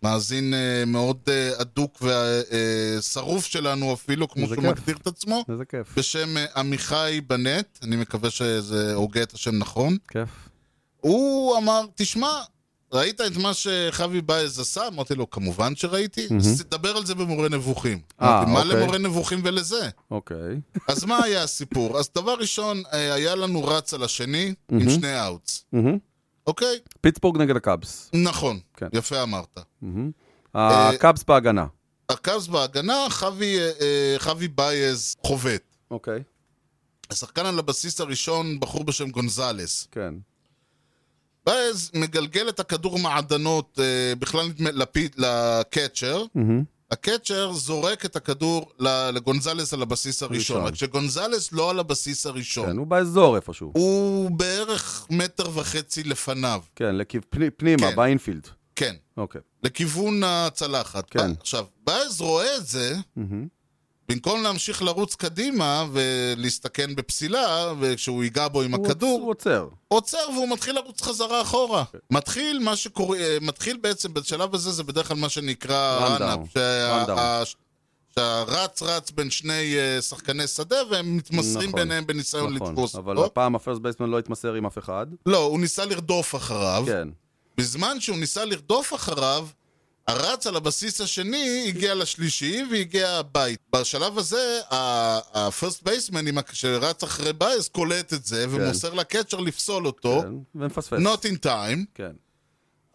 [0.03, 4.65] מאזין uh, מאוד uh, אדוק ושרוף שלנו אפילו, כמו שהוא כיף.
[4.65, 5.99] מגדיר את עצמו, איזה כיף.
[5.99, 9.97] בשם uh, עמיחי בנט, אני מקווה שזה הוגה את השם נכון.
[10.09, 10.29] כיף.
[11.01, 12.41] הוא אמר, תשמע,
[12.95, 14.89] ראית את מה שחווי בייז עשה?
[14.89, 16.29] אמרתי לו, כמובן שראיתי.
[16.37, 17.99] אז תדבר על זה במורה נבוכים.
[18.23, 18.81] אה, אמרתי, מה אוקיי.
[18.81, 19.89] למורה נבוכים ולזה?
[20.11, 20.61] אוקיי.
[20.89, 21.99] אז מה היה הסיפור?
[21.99, 25.65] אז דבר ראשון, אה, היה לנו רץ על השני עם שני outs.
[26.47, 26.79] אוקיי?
[27.01, 28.11] פיטסבורג נגד הקאבס.
[28.15, 28.87] נכון, כן.
[28.93, 29.59] יפה אמרת.
[30.55, 31.67] הקאבס בהגנה.
[32.09, 33.29] הקאבס בהגנה, אה,
[33.81, 35.63] אה, חווי בייז חובט.
[35.91, 36.23] אוקיי.
[37.11, 39.89] השחקן על הבסיס הראשון, בחור בשם גונזלס.
[39.91, 40.15] כן.
[41.47, 46.25] בייז מגלגל את הכדור מעדנות, אה, בכלל נדמה, לפיד, ל catcher.
[46.91, 48.73] הקצ'ר זורק את הכדור
[49.15, 50.57] לגונזלס על הבסיס הראשון.
[50.57, 50.67] ראשון.
[50.69, 52.67] רק שגונזלס לא על הבסיס הראשון.
[52.67, 53.73] כן, הוא באזור איפשהו.
[53.75, 56.61] הוא בערך מטר וחצי לפניו.
[56.77, 57.97] כן, לכיו- פני- פנימה, כן.
[57.97, 58.49] באינפילד.
[58.77, 58.95] כן.
[59.17, 59.41] אוקיי.
[59.63, 61.11] לכיוון הצלחת.
[61.11, 61.31] כן.
[61.41, 62.97] עכשיו, באז רואה את זה,
[64.09, 69.69] במקום להמשיך לרוץ קדימה ולהסתכן בפסילה, וכשהוא ייגע בו עם הוא הכדור, הוא עוצר.
[69.89, 71.85] עוצר והוא מתחיל לרוץ חזרה אחורה.
[72.11, 75.99] מתחיל מה שקורה, אה, מתחיל בעצם, בשלב הזה זה בדרך כלל מה שנקרא.
[75.99, 77.55] rundown.
[78.19, 81.81] שהרץ רץ בין שני אה, שחקני שדה והם מתמסרים נכון.
[81.81, 82.69] ביניהם בניסיון נכון.
[82.69, 83.27] לתפוס אבל אותו.
[83.27, 85.07] הפעם ה first baseman לא התמסר עם אף אחד.
[85.27, 86.85] לא, הוא ניסה לרדוף אחריו.
[86.87, 87.09] כן.
[87.59, 89.47] בזמן שהוא ניסה לרדוף אחריו,
[90.07, 93.59] הרץ על הבסיס השני הגיע לשלישי והגיע הבית.
[93.73, 99.87] בשלב הזה, ה first baseman שרץ אחרי בייז קולט את זה ומוסר ל catcher לפסול
[99.87, 100.99] אותו, כן, ומפספס.
[100.99, 101.85] not in time.
[101.95, 102.13] כן.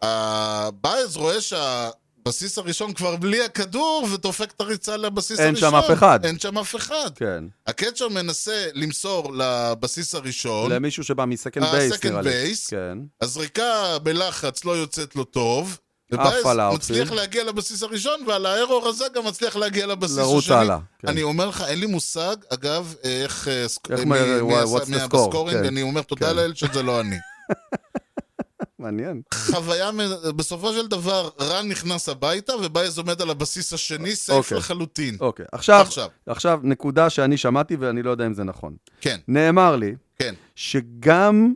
[0.02, 5.70] הבייס רואה שהבסיס הראשון כבר בלי הכדור ודופק את הריצה לבסיס אין הראשון.
[5.70, 6.24] שם אף אחד.
[6.24, 7.10] אין שם אף אחד.
[7.14, 7.44] כן.
[7.66, 12.30] הקצ'ר מנסה למסור לבסיס הראשון, למישהו שבא מסקנד אה, בייס, נראה לי.
[12.30, 12.70] base.
[12.70, 12.98] כן.
[13.20, 15.78] הזריקה בלחץ לא יוצאת לו טוב.
[16.18, 16.60] עף על.
[16.74, 20.56] מצליח להגיע לבסיס הראשון, ועל הארור הזה גם מצליח להגיע לבסיס לרוץ השני.
[20.56, 21.08] הלאה, כן.
[21.08, 23.48] אני אומר לך, אין לי מושג, אגב, איך...
[23.48, 25.66] אה, איך מי- מה- מי what's עשה- the מי score, בסקורינג, כן.
[25.66, 26.36] אני אומר תודה כן.
[26.36, 27.16] לאל שזה לא אני.
[28.78, 29.22] מעניין.
[29.34, 34.58] חוויה, מ- בסופו של דבר, run נכנס הביתה, ובייז עומד על הבסיס השני, safe אוקיי.
[34.58, 35.16] לחלוטין.
[35.20, 35.46] אוקיי.
[35.52, 36.08] עכשיו, עכשיו.
[36.26, 38.74] עכשיו, נקודה שאני שמעתי ואני לא יודע אם זה נכון.
[39.00, 41.52] כן, נאמר לי כן, שגם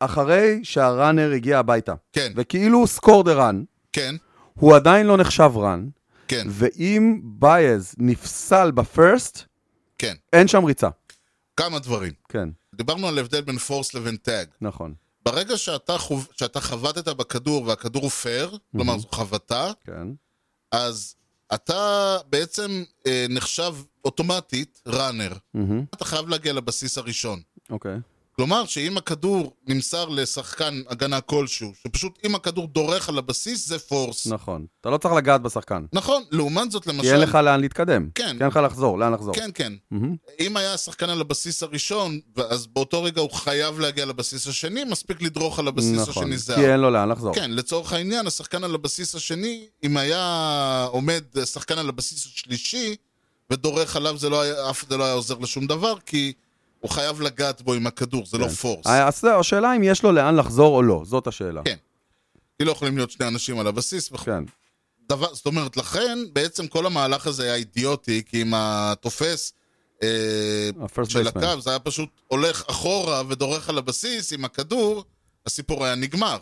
[0.00, 4.14] אחרי שה runner הגיע הביתה, כן, וכאילו score the run, כן,
[4.54, 5.88] הוא עדיין לא נחשב run,
[6.28, 9.42] כן, ואם בייז נפסל ב first,
[9.98, 10.14] כן.
[10.32, 10.88] אין שם ריצה.
[11.56, 12.12] כמה דברים.
[12.28, 14.46] כן, דיברנו על הבדל בין force לבין tag.
[14.60, 14.94] נכון.
[15.24, 16.28] ברגע שאתה, חוב...
[16.32, 20.08] שאתה חבטת בכדור והכדור הוא פייר, כלומר זו חבטה, כן,
[20.72, 21.14] אז
[21.54, 23.74] אתה בעצם אה, נחשב
[24.04, 25.32] אוטומטית runner.
[25.54, 27.40] מהמם, אתה חייב להגיע לבסיס הראשון.
[27.70, 27.98] אוקיי.
[28.42, 34.26] כלומר, שאם הכדור נמסר לשחקן הגנה כלשהו, שפשוט אם הכדור דורך על הבסיס, זה force.
[34.26, 34.66] נכון.
[34.80, 35.84] אתה לא צריך לגעת בשחקן.
[35.92, 37.02] נכון, לעומת זאת למשל...
[37.02, 38.08] כי אין לך לאן להתקדם.
[38.14, 38.36] כן.
[38.36, 39.34] כי אין לך לחזור, לאן לחזור.
[39.34, 39.72] כן, כן.
[39.90, 44.84] מהמם, אם היה שחקן על הבסיס הראשון, אז באותו רגע הוא חייב להגיע לבסיס השני,
[44.84, 46.22] מספיק לדרוך על הבסיס נכון.
[46.24, 47.34] השני זה כי אין לו לאן לחזור.
[47.34, 52.96] כן, לצורך העניין, השחקן על הבסיס השני, אם היה עומד שחקן על הבסיס השלישי
[53.50, 56.32] ודורך עליו, זה לא היה, אף זה לא היה עוזר לשום דבר, כי
[56.82, 58.86] הוא חייב לגעת בו עם הכדור, זה לא פורס.
[58.86, 61.62] אה, אז זהו, השאלה אם יש לו לאן לחזור או לא, זאת השאלה.
[61.64, 61.76] כן.
[62.58, 64.24] כי לא יכולים להיות שני אנשים על הבסיס וכו'.
[64.24, 64.44] כן.
[65.08, 69.52] דבר, זאת אומרת, לכן בעצם כל המהלך הזה היה אידיוטי, כי אם התופס
[70.02, 70.08] אה,
[70.80, 71.28] ה-first של.
[71.28, 75.04] הקו, זה היה פשוט הולך אחורה ודורך על הבסיס עם הכדור,
[75.46, 76.38] הסיפור היה נגמר.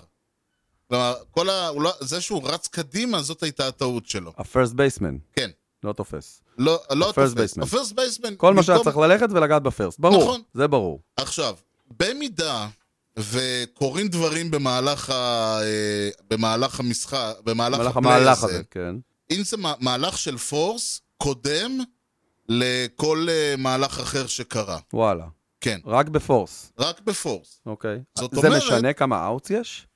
[0.88, 1.70] כלומר, כל ה...
[1.80, 1.92] לא...
[2.00, 4.32] זה שהוא רץ קדימה, זאת הייתה הטעות שלו.
[4.36, 5.50] ה-first baseman, כן.
[5.84, 6.42] לא תופס.
[6.58, 7.58] לא, לא תופס.
[7.58, 8.34] הפרסט בייסמן.
[8.36, 10.00] כל מה שהיה צריך ללכת ולגעת בפרסט.
[10.00, 10.40] ברור, נכון.
[10.54, 11.00] זה ברור.
[11.16, 11.56] עכשיו,
[11.98, 12.68] במידה
[13.18, 15.14] וקורים דברים במהלך, ה...
[15.62, 18.94] אה, במהלך המשחק, במהלך במהלך המהלך הזה, כן.
[19.30, 21.78] אם זה מה- מהלך של force, קודם
[22.48, 24.78] לכל אה, מהלך אחר שקרה.
[24.92, 25.24] וואלה.
[25.60, 27.60] כן, רק ב force, רק ב force.
[27.66, 28.02] אוקיי.
[28.18, 29.86] זאת זה אומרת- משנה כמה outs יש?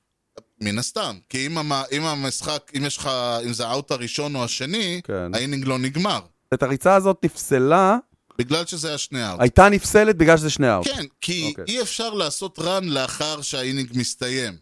[0.61, 1.17] מן הסתם.
[1.29, 1.71] כי אם, המ...
[1.91, 3.09] אם המשחק, אם יש לך,
[3.45, 5.35] אם זה ה out הראשון או השני, כן.
[5.35, 6.19] ה inning לא נגמר.
[6.53, 7.97] את הריצה הזאת נפסלה,
[8.37, 9.41] בגלל שזה היה שני out.
[9.41, 10.87] הייתה נפסלת בגלל שזה שני out.
[10.87, 11.65] כן, כי אוקיי.
[11.67, 14.53] אי אפשר לעשות run לאחר שה inning מסתיים.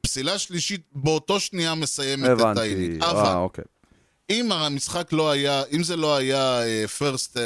[0.00, 2.60] פסילה שלישית באותו שנייה מסיימת את הבנתי.
[2.60, 3.02] ה inning.
[3.02, 3.64] אה, אבל אוקיי.
[4.30, 6.60] אם המשחק לא היה, אם זה לא היה
[6.98, 7.36] first,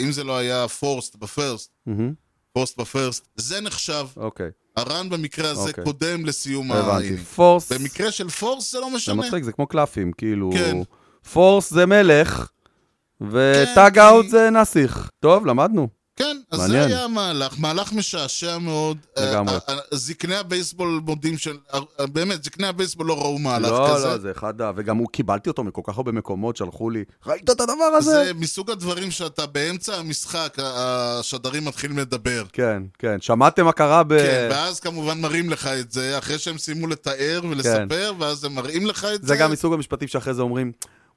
[0.00, 2.14] אם זה לא היה forced ב first, מהמם,
[2.60, 4.06] forced ב first, זה נחשב.
[4.16, 4.50] אוקיי.
[4.76, 5.84] ה run במקרה הזה אוקיי.
[5.84, 6.90] קודם לסיום הבנתי.
[7.04, 7.18] ה inning.
[7.24, 9.14] force, במקרה של force זה לא זה משנה.
[9.14, 10.50] מצחיק, זה כמו קלפים, כאילו...
[10.54, 10.76] כן.
[11.32, 12.50] פורס זה מלך,
[13.20, 15.10] וטאג כן, כי- אאוט זה נסיך.
[15.20, 15.88] טוב, למדנו.
[16.20, 16.88] כן, אז מעניין.
[16.88, 18.96] זה היה המהלך, מהלך משעשע מאוד.
[19.18, 19.54] לגמרי.
[19.54, 21.56] אה, אה, זקני הבייסבול מודים של...
[21.74, 24.06] אה, באמת, זקני הבייסבול לא ראו מהלך לא, כזה.
[24.06, 24.72] לא, זה אחד ה...
[24.76, 28.24] וגם הוא, קיבלתי אותו מכל כך הרבה מקומות, שלחו לי, ראית את הדבר הזה?
[28.24, 32.44] זה מסוג הדברים שאתה באמצע המשחק, השדרים מתחילים לדבר.
[32.52, 33.20] כן, כן.
[33.20, 34.18] שמעתם מה קרה ב...
[34.18, 38.86] כן, ואז כמובן מראים לך את זה, אחרי שהם סיימו לתאר ולספר, ואז הם מראים
[38.86, 39.18] לך את זה.
[39.18, 39.26] כן.
[39.26, 40.72] זה גם מסוג המשפטים שאחרי זה אומרים,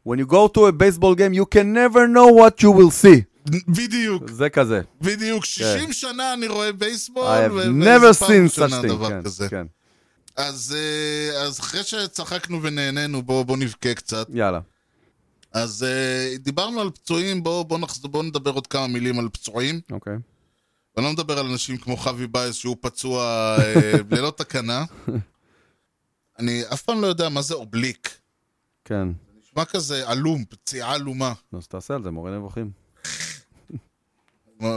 [0.06, 3.24] When you go to a baseball game, you can never know what you will see.
[3.68, 4.82] בדיוק, זה כזה.
[5.02, 5.46] בדיוק.
[5.46, 9.08] 60 שנה אני רואה בייסבול, I have never seen such thing.
[9.10, 9.50] כן, כזה.
[9.50, 9.66] כן.
[10.36, 14.28] אז אה, אז אחרי שצחקנו ונהנינו, בואו בוא נבכה קצת.
[14.34, 14.60] יאללה.
[15.52, 18.00] אז אה, דיברנו על פצועים, בואו בוא נחז...
[18.00, 19.82] בוא נדבר עוד כמה מילים על פצועים.
[19.92, 20.18] אוקיי.
[20.96, 23.24] ואני לא מדבר על אנשים כמו חווי בייס שהוא פצוע
[23.60, 24.86] אה, ללא תקנה.
[26.40, 28.18] אני אף פעם לא יודע מה זה oblique.
[28.86, 29.08] כן.
[29.44, 31.34] נשמע כזה עלום, פציעה עלומה.
[31.54, 32.72] אז תעשה על זה, מורה נבוכים.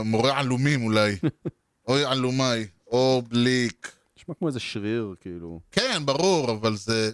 [0.05, 1.15] מורה עלומים אולי.
[1.87, 3.91] אוי עלומי, oblique.
[4.17, 5.59] נשמע כמו איזה שריר, כאילו.
[5.71, 7.11] כן, ברור, אבל זה...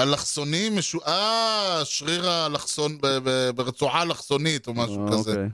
[0.00, 0.98] אלכסוני משו...
[1.06, 5.30] אה, שריר האלכסון, ב- ב- ברצועה אלכסונית או משהו אה, כזה.
[5.30, 5.48] אוקיי.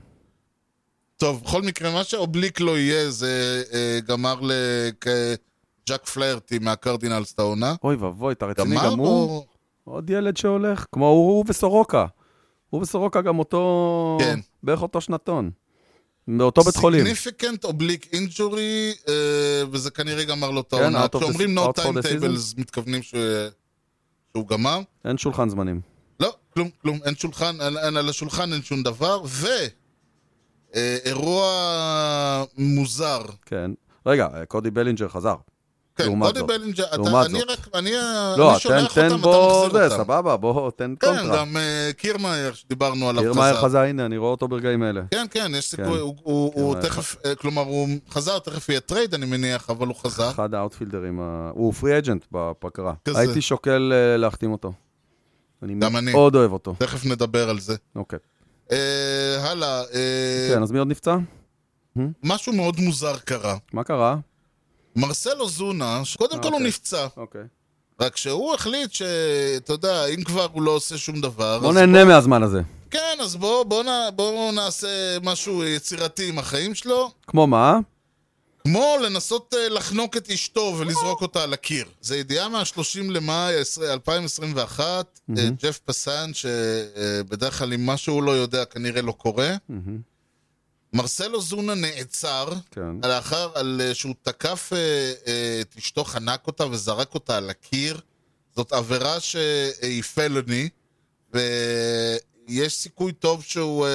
[1.17, 7.39] טוב, בכל מקרה, מה ש oblique לא יהיה, זה אה, גמר לג'אק פליירטי מהקרדינלס את
[7.39, 7.75] העונה.
[7.83, 9.07] אוי ואבוי, אתה רציני גם הוא?
[9.07, 9.45] או...
[9.83, 10.85] עוד ילד שהולך?
[10.91, 12.05] כמו הוא הוא וסורוקה.
[12.69, 14.17] הוא וסורוקה גם אותו...
[14.21, 14.39] כן.
[14.63, 15.51] בערך אותו שנתון.
[16.27, 17.05] באותו בית חולים.
[17.05, 19.13] significant oblique injury, אה,
[19.71, 21.07] וזה כנראה גמר לו את כן, העונה.
[21.07, 22.23] כשאומרים no out for the time season?
[22.23, 23.15] tables, מתכוונים ש-
[24.33, 24.79] שהוא גמר.
[25.05, 25.81] אין שולחן זמנים.
[26.53, 29.47] כלום, כלום, אין שולחן, על, על השולחן אין שום דבר, ו...
[30.75, 33.21] אה, אירוע מוזר.
[33.45, 33.71] כן.
[34.05, 35.35] רגע, קודי בלינג'ר חזר.
[35.95, 36.57] כן, לעומת קודי.
[36.57, 37.41] בלינג'ר, אני.
[37.43, 37.91] רק, אני
[38.37, 39.97] לא, אני שולח תן, אותם, תן אתה מחזיר זה, אותם.
[40.03, 41.37] סבבה, בוא, תן כן, קונטרה.
[41.37, 43.79] גם אה, קירמאייר שדיברנו עליו קירמאייר חזר.
[43.79, 45.01] הנה, אני רואה אותו ברגעים אלה.
[45.11, 45.83] כן, כן, יש כן.
[45.83, 49.69] סיכוי, הוא- הוא הוא קירמאייר תכף, אה, כלומר, הוא חזר, תכף יהיה trade, אני מניח,
[49.69, 50.29] אבל הוא חזר.
[50.31, 51.19] אחד ה outfielder ים,
[51.53, 52.93] הוא free agent בפגרה.
[53.15, 54.73] הייתי שוקל אה, להחתים אותו.
[55.63, 56.11] אני גם אני.
[56.11, 56.75] מאוד אוהב אותו.
[56.77, 57.75] תכף נדבר על זה.
[57.95, 58.19] אוקיי.
[58.71, 58.77] אה,
[59.51, 61.15] הלאה, אה, כן, אז מי עוד נפצע?
[62.23, 63.57] משהו מאוד מוזר קרה.
[63.73, 64.15] מה קרה?
[64.95, 66.67] מרסלו זונה, קודם כל הוא אוקיי.
[66.67, 67.41] נפצע, אוקיי.
[68.01, 72.43] רק שהוא החליט שאתה יודע, אם כבר הוא לא עושה שום דבר, בוא נהנה מהזמן
[72.43, 72.61] הזה.
[72.91, 73.83] כן, אז בואו בוא,
[74.15, 77.79] בוא נעשה משהו יצירתי עם החיים שלו, כמו מה?
[78.63, 81.85] כמו לנסות אה, לחנוק את אשתו ולזרוק אותה על הקיר.
[82.01, 88.65] זה ידיעה מה-30 למאי 2021, אה, ג'ף פסן, שבדרך כלל אם משהו הוא לא יודע,
[88.65, 89.55] כנראה לא קורה.
[90.93, 92.81] מרסלו זונה נעצר, כן.
[93.09, 94.77] לאחר על אה, שהוא תקף אה,
[95.27, 97.99] אה, את אשתו, חנק אותה וזרק אותה על הקיר.
[98.55, 100.69] זאת עבירה שהיא פלוני,
[101.33, 103.87] ויש סיכוי טוב שהוא,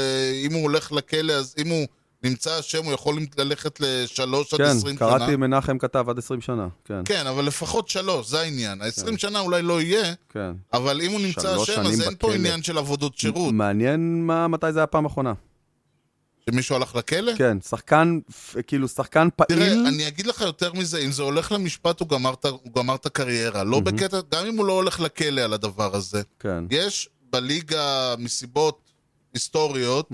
[0.44, 1.86] אם הוא הולך לכלא, אז אם הוא
[2.22, 5.08] נמצא אשם, הוא יכול ללכת לשלוש עד כן, עשרים שנה.
[5.18, 6.68] קראתי מנחם כתב עד 20 שנה.
[6.84, 8.82] כן, כן, אבל לפחות שלוש, זה העניין.
[8.82, 10.52] ה-20 שנה אולי לא יהיה, כן.
[10.72, 12.38] אבל אם הוא נמצא אשם, אז אין פה בכלא.
[12.38, 13.54] עניין של עבודות שירות.
[13.54, 15.32] מעניין מה- מתי זה היה הפעם האחרונה.
[16.50, 17.32] שמישהו הלך לכלא?
[17.36, 18.18] כן, שחקן,
[18.66, 19.86] כאילו, שחקן תראה, פעיל.
[19.86, 23.64] אני אגיד לך יותר מזה, אם זה הולך למשפט, הוא גמר הוא גמר את הקריירה.
[23.64, 26.22] לא בקטע, גם אם הוא לא הולך לכלא על הדבר הזה.
[26.40, 26.64] כן.
[26.70, 28.92] יש בליגה, מסיבות
[29.34, 30.10] היסטוריות,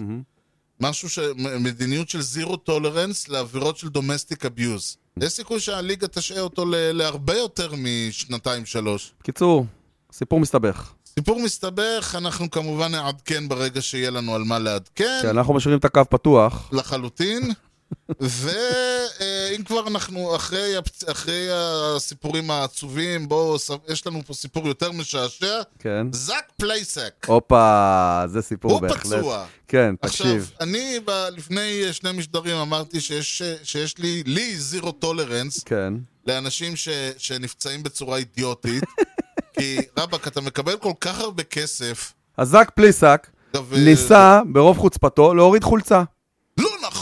[0.81, 1.19] משהו ש...
[1.61, 4.97] מדיניות של zero tolerance לעבירות של domestic abuse.
[5.21, 9.13] יש סיכוי שהליגה תשעה אותו ל- להרבה יותר משנתיים-שלוש.
[9.23, 9.67] קיצור,
[10.13, 10.93] סיפור מסתבך.
[11.15, 15.19] סיפור מסתבך, אנחנו כמובן נעדכן ברגע שיהיה לנו על מה לעדכן.
[15.23, 16.69] כן, אנחנו משאירים את הקו פתוח.
[16.73, 17.53] לחלוטין.
[18.21, 20.75] ואם כבר אנחנו אחרי.
[21.07, 23.57] אחרי הסיפורים העצובים, בואו,
[23.89, 25.63] יש לנו פה סיפור יותר משעשע.
[25.79, 26.07] כן.
[26.13, 27.27] זאק פלייסק.
[27.27, 29.19] הופה, זה סיפור הוא בהחלט.
[29.19, 29.45] פצוע.
[29.69, 30.53] כן, עכשיו, תקשיב.
[30.61, 31.11] אני ב...
[31.11, 35.95] לפני שני משדרים אמרתי שיש, שיש לי, לי zero tolerance כן.
[36.27, 36.89] לאנשים ש...
[37.19, 38.85] שנפצעים בצורה אידיוטית.
[39.59, 42.13] כי רבאק, אתה מקבל כל כך הרבה כסף.
[42.37, 46.03] אז זאק פליסק אגב, אה, ניסה ברוב חוצפתו להוריד חולצה.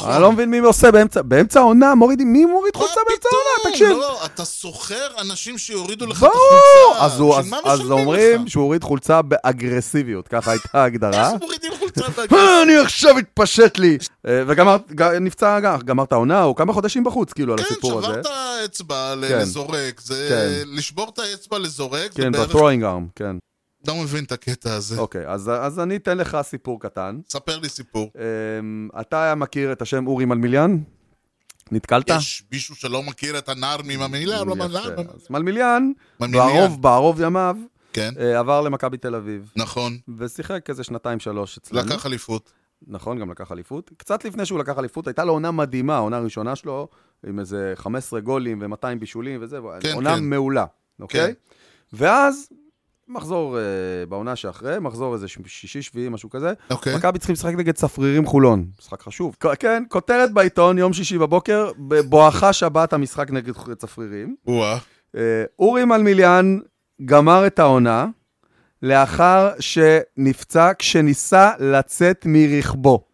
[0.00, 0.12] לא נכון.
[0.14, 3.28] אני לא מבין מי עושה באמצע, באמצע העונה, מורידים, מי מוריד חולצה באמצע?
[3.32, 3.70] העונה?
[3.72, 3.88] תקשיב.
[3.88, 6.96] לא, אתה שוכר אנשים שיורידו לך את ברור!
[6.96, 7.40] החולצה.
[7.40, 8.48] בשביל אז- אומרים?
[8.48, 11.32] שהוא הוריד חולצה באגרסיביות, ככה הייתה ההגדרה.
[11.32, 12.62] איך מורידים חולצה אה, באגרסיביות?
[12.62, 13.98] אני עכשיו התפשט לי.
[14.28, 14.76] אה, וגמר,
[15.20, 18.06] נפצע, גמר את העונה, הוא כמה חודשים בחוץ, כאילו, על כן, הסיפור הזה.
[18.06, 18.26] שברת
[18.64, 19.38] אצבע כן.
[19.38, 20.68] לזורק, זה כן.
[20.76, 22.32] לשבור את האצבע לזורק, כן.
[22.32, 23.36] ב-throwing arm, כן.
[23.88, 24.98] לא מבין את הקטע הזה.
[24.98, 27.20] אוקיי, אז אז אני אתן לך סיפור קטן.
[27.28, 28.10] ספר לי סיפור.
[28.60, 30.78] אמ, אתה מכיר את השם אורי מלמיליאן?
[31.72, 32.08] נתקלת?
[32.08, 34.44] יש מישהו שלא מכיר את הנער מממילה?
[34.44, 34.56] לא
[35.30, 35.92] מלמיליאן.
[36.20, 37.56] בערוב, בערוב ימיו,
[37.92, 39.98] כן, אה, עבר למכבי תל אביב, נכון.
[40.18, 41.86] ושיחק איזה שנתיים-שלוש אצלנו.
[41.86, 42.52] לקח אליפות.
[42.86, 43.90] נכון, גם לקח אליפות.
[43.96, 46.88] קצת לפני שהוא לקח אליפות, הייתה לו עונה מדהימה, העונה הראשונה שלו,
[47.26, 50.24] עם איזה 15 גולים ו-200 בישולים וזה, כן, עונה כן.
[50.24, 50.64] מעולה,
[51.00, 51.26] אוקיי?
[51.26, 51.32] כן.
[51.92, 52.48] ואז,
[53.10, 53.62] מחזור אה,
[54.08, 56.96] בעונה שאחרי, מחזור איזה שישי, שביעי, משהו כזה, אוקיי.
[56.96, 59.36] מכבי צריכים לשחק נגד צפרירים חולון, משחק חשוב.
[59.58, 64.36] כן, כותרת בעיתון, יום שישי בבוקר, בבואכה שבת המשחק נגד צפרירים.
[64.46, 64.78] וואה.
[65.16, 66.58] אה, אורי מלמיליאן
[67.04, 68.06] גמר את העונה
[68.82, 73.09] לאחר שנפצע כשניסה לצאת מרכבו.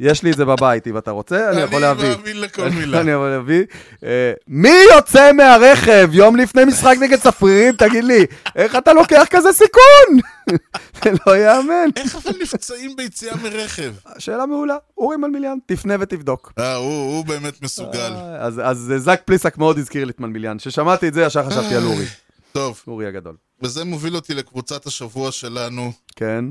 [0.00, 2.06] יש לי את זה בבית, אם אתה רוצה, אני יכול להביא.
[2.06, 3.00] אני מאמין לכל מילה.
[3.00, 3.64] אני יכול להביא.
[4.04, 7.74] אה, מי יוצא מהרכב יום לפני משחק נגד צפרירים?
[7.76, 8.26] תגיד לי,
[8.56, 10.20] איך אתה לוקח כזה סיכון?
[11.04, 11.88] זה לא ייאמן.
[11.96, 13.92] איך אבל נפצעים ביציאה מרכב?
[14.18, 14.76] שאלה מעולה.
[14.98, 16.52] אורי מלמיליאן, תפנה ותבדוק.
[16.58, 18.12] אה, הוא באמת מסוגל.
[18.16, 20.58] אה, אז זאק פליסק מאוד הזכיר לי את מלמיליאן.
[20.58, 22.04] כששמעתי את זה, ישר חשבתי על אורי.
[22.52, 23.36] טוב, אורי הגדול.
[23.62, 25.92] וזה מוביל אותי לקבוצת השבוע שלנו.
[26.16, 26.44] כן.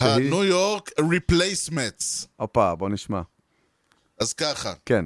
[0.00, 2.28] הניו יורק Replacements.
[2.36, 3.20] הופה, בוא נשמע.
[4.18, 5.04] אז ככה, כן,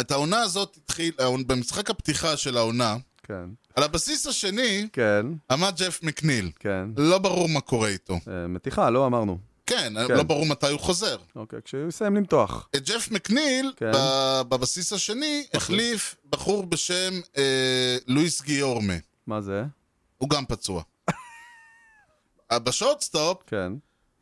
[0.00, 1.12] את העונה הזאת התחיל,
[1.46, 3.44] במשחק הפתיחה של העונה, כן,
[3.76, 6.50] על הבסיס השני כן, עמד ג'ף מקניל.
[6.60, 6.88] כן.
[6.96, 8.14] לא ברור מה קורה איתו.
[8.14, 9.38] אה, מתיחה, לא אמרנו.
[9.66, 10.14] כן, כן.
[10.16, 11.16] לא ברור מתי הוא חוזר.
[11.36, 12.68] אוקיי, כשהוא יסיים למתוח.
[12.76, 13.90] את ג'ף מקניל, כן.
[14.48, 18.94] בבסיס השני, החליף בחור בשם אה, לואיס גיורמה.
[19.26, 19.64] מה זה?
[20.18, 20.82] הוא גם פצוע.
[22.52, 23.72] אה, בשורטסטופ, כן,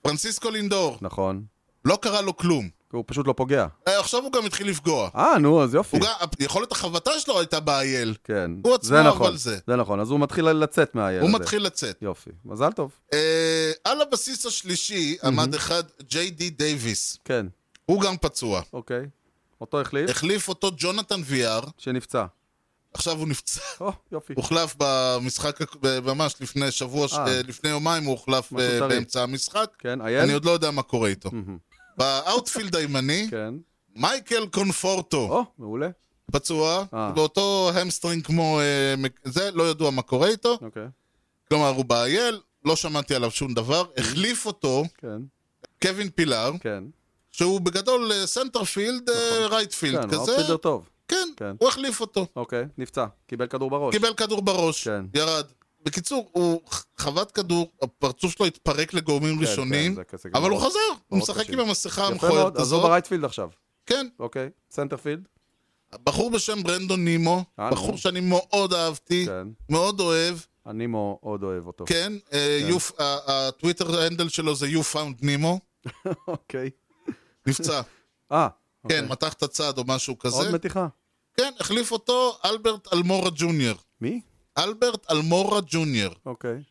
[0.02, 1.44] פרנסיסקו לינדור, נכון.
[1.84, 2.68] לא קרה לו כלום.
[2.92, 3.66] הוא פשוט לא פוגע.
[3.88, 5.08] אה, עכשיו הוא גם התחיל לפגוע.
[5.16, 5.98] אה, נו, אז יופי.
[5.98, 6.06] גם,
[6.40, 8.14] יכולת החבטה שלו הייתה באייל.
[8.24, 8.50] כן.
[8.64, 9.58] הוא עצמו, זה נכון, אבל זה.
[9.66, 11.38] זה נכון, אז הוא מתחיל לצאת מהילד הוא הזה.
[11.38, 12.02] מתחיל לצאת.
[12.02, 12.90] יופי, מזל טוב.
[13.12, 17.18] אה, על הבסיס השלישי עמד אחד ג'יי די דייוויס.
[17.24, 17.46] כן,
[17.86, 18.60] הוא גם פצוע.
[18.72, 19.06] אוקיי.
[19.60, 22.24] אותו החליף, החליף אותו ג'ונתן ויאר, שנפצע.
[22.94, 23.60] עכשיו הוא נפצע.
[23.80, 24.32] או, יופי.
[24.36, 27.26] הוחלף במשחק, ב- ממש לפני שבוע, ש- אה.
[27.28, 28.88] אה, לפני יומיים הוא הוחלף משהו אה.
[28.88, 29.70] באמצע המשחק.
[29.78, 30.20] כן, IL?
[30.20, 31.30] אני עוד לא יודע מה קורה איתו.
[31.98, 33.54] ב outfield הימני, כן.
[33.96, 35.88] מייקל קונפורטו, או, מעולה.
[36.32, 36.84] פצוע.
[37.14, 38.60] באותו hamstring כמו
[39.24, 40.58] זה, לא ידוע מה קורה איתו.
[40.62, 40.86] אוקיי,
[41.48, 43.84] כלומר, הוא ב IL, לא שמעתי עליו שום דבר.
[43.96, 45.18] החליף אותו כן,
[45.82, 46.84] קווין פילאר, כן.
[47.32, 50.16] שהוא בגדול center field, אה, right field כן, כזה.
[50.16, 50.89] outfielder טוב.
[51.10, 51.54] כן, כן.
[51.60, 52.26] הוא החליף אותו.
[52.36, 53.06] אוקיי, נפצע.
[53.26, 53.94] קיבל כדור בראש.
[53.94, 55.04] קיבל כדור בראש, כן.
[55.14, 55.44] ירד.
[55.84, 56.60] בקיצור, הוא
[56.96, 61.40] חבט כדור, הפרצוף שלו התפרק לגורמים כן, ראשונים, כן, זה אבל הוא חזר, הוא משחק
[61.44, 61.60] קשים.
[61.60, 62.88] עם המסכה יפה המכוערת מאוד, אז הוא הזאת.
[62.90, 63.48] ב right field עכשיו.
[63.86, 65.28] כן, אוקיי, center field.
[66.04, 67.98] בחור בשם ברנדון נימו, אה, בחור נו.
[67.98, 69.48] שאני מאוד אהבתי, כן.
[69.68, 71.84] מאוד אוהב, אני מאוד אוהב אותו.
[71.88, 73.16] כן, אה, you- ה-
[73.48, 75.88] הטוויטר handle שלו זה You found Nimmo,
[76.28, 76.70] אוקיי.
[77.46, 77.80] נפצע.
[78.32, 79.02] אה, כן, אוקיי.
[79.02, 80.52] מתח את הצד או משהו עוד כזה.
[80.52, 80.86] מתיחה.
[81.40, 83.76] כן, החליף אותו אלברט אלמורה ג'וניור.
[84.00, 84.20] מי?
[84.58, 86.62] אלברט אלמורה ג'וניור, אוקיי.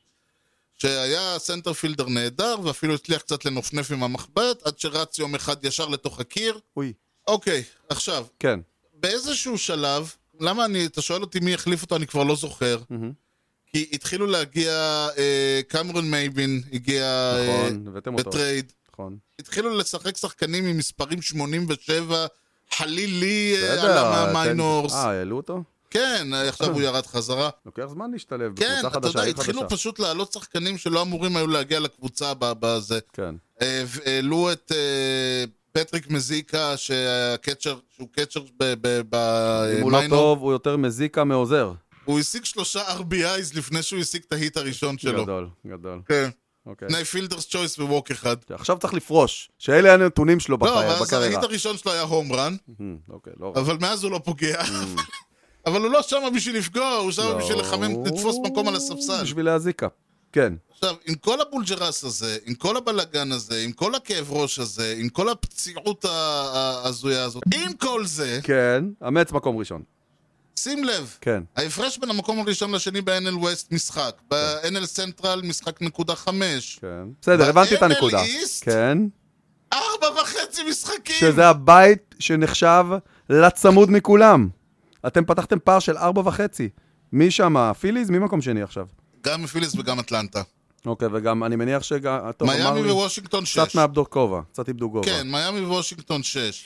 [0.75, 5.87] שהיה center fielder נהדר, ואפילו הצליח קצת לנפנף עם המחבט, עד שרץ יום אחד ישר
[5.87, 6.59] לתוך הקיר.
[6.77, 6.93] אוי.
[7.27, 8.59] אוקיי, עכשיו, כן.
[8.93, 12.79] באיזשהו שלב, למה אני, אתה שואל אותי מי החליף אותו, אני כבר לא זוכר.
[13.67, 14.71] כי התחילו להגיע,
[15.17, 18.29] אה, קמרון מייבין הגיע אה, נכון, אותו.
[18.29, 18.71] ב trade.
[18.91, 19.17] נכון.
[19.39, 22.27] התחילו לשחק שחקנים עם מספרים 87,
[22.73, 23.73] חליל לי אה.
[23.73, 23.83] עלה
[24.25, 24.93] תן- מה minors.
[24.93, 25.63] אה, העלו אותו?
[25.91, 27.49] כן, עכשיו הוא ירד חזרה.
[27.65, 29.75] לוקח זמן להשתלב כן, בקבוצה אתה חדשה, יודע, עיר התחילו חדשה.
[29.75, 32.99] פשוט לעלות שחקנים שלא אמורים היו להגיע לקבוצה בזה.
[33.13, 33.35] כן.
[33.61, 38.73] אה, והעלו את אה, פטריק מזיקה, שה catcher, שהוא catcher ב-
[39.09, 39.15] ב-
[39.77, 40.19] אם הוא לא ב minor.
[40.19, 41.71] טוב, הוא יותר מזיקה מעוזר.
[42.05, 45.23] הוא השיג שלושה RBIs לפני שהוא השיג את ה hit הראשון שלו.
[45.23, 46.01] גדול, גדול.
[46.07, 46.29] כן.
[46.69, 46.87] אוקיי.
[46.91, 48.35] שני fielder's choice ו walk אחד.
[48.49, 51.41] עכשיו צריך לפרוש, שאלה הנתונים שלו לא, בחיי- ואז ה hit בקריירה.
[51.43, 53.61] הראשון שלו היה home run, מהמם, אוקיי, לא רע.
[53.61, 54.61] אבל מאז הוא לא פוגע.
[55.67, 58.75] אבל הוא לא שם בשביל לפגוע, הוא שם לא, בשביל לחמם, הוא- לתפוס מקום על
[58.75, 59.23] הספסל.
[59.23, 59.87] בשביל להזיקה.
[60.31, 60.53] כן.
[60.71, 65.09] עכשיו, עם כל הבולג'רס הזה, עם כל הבלגן הזה, עם כל הכאב ראש הזה, עם
[65.09, 69.81] כל הפציעות ההזויה הזאת, עם כל זה, כן, המטס מקום ראשון.
[70.63, 71.43] שים לב, כן.
[71.55, 77.03] ההפרש בין המקום הראשון לשני ב-NL West משחק, ב-NL Central משחק נקודה חמש, כן.
[77.21, 78.23] בסדר, הבנתי את ב-NL הנקודה.
[78.23, 78.65] East?
[78.65, 78.97] כן.
[79.73, 81.15] ארבע וחצי משחקים!
[81.19, 82.85] שזה הבית שנחשב
[83.29, 84.49] לצמוד מכולם.
[85.07, 86.69] אתם פתחתם פער של ארבע וחצי.
[87.11, 87.71] מי שם?
[87.79, 88.09] פיליז?
[88.09, 88.87] מי מקום שני עכשיו?
[89.21, 90.41] גם מפיליס וגם אטלנטה.
[90.85, 92.19] אוקיי, וגם, אני מניח שגם...
[92.41, 93.59] מיאמי ווושינגטון שש.
[93.59, 95.05] קצת מאבדו כובע, קצת איבדו גובה.
[95.05, 96.65] כן, מיאמי ווושינגטון שש.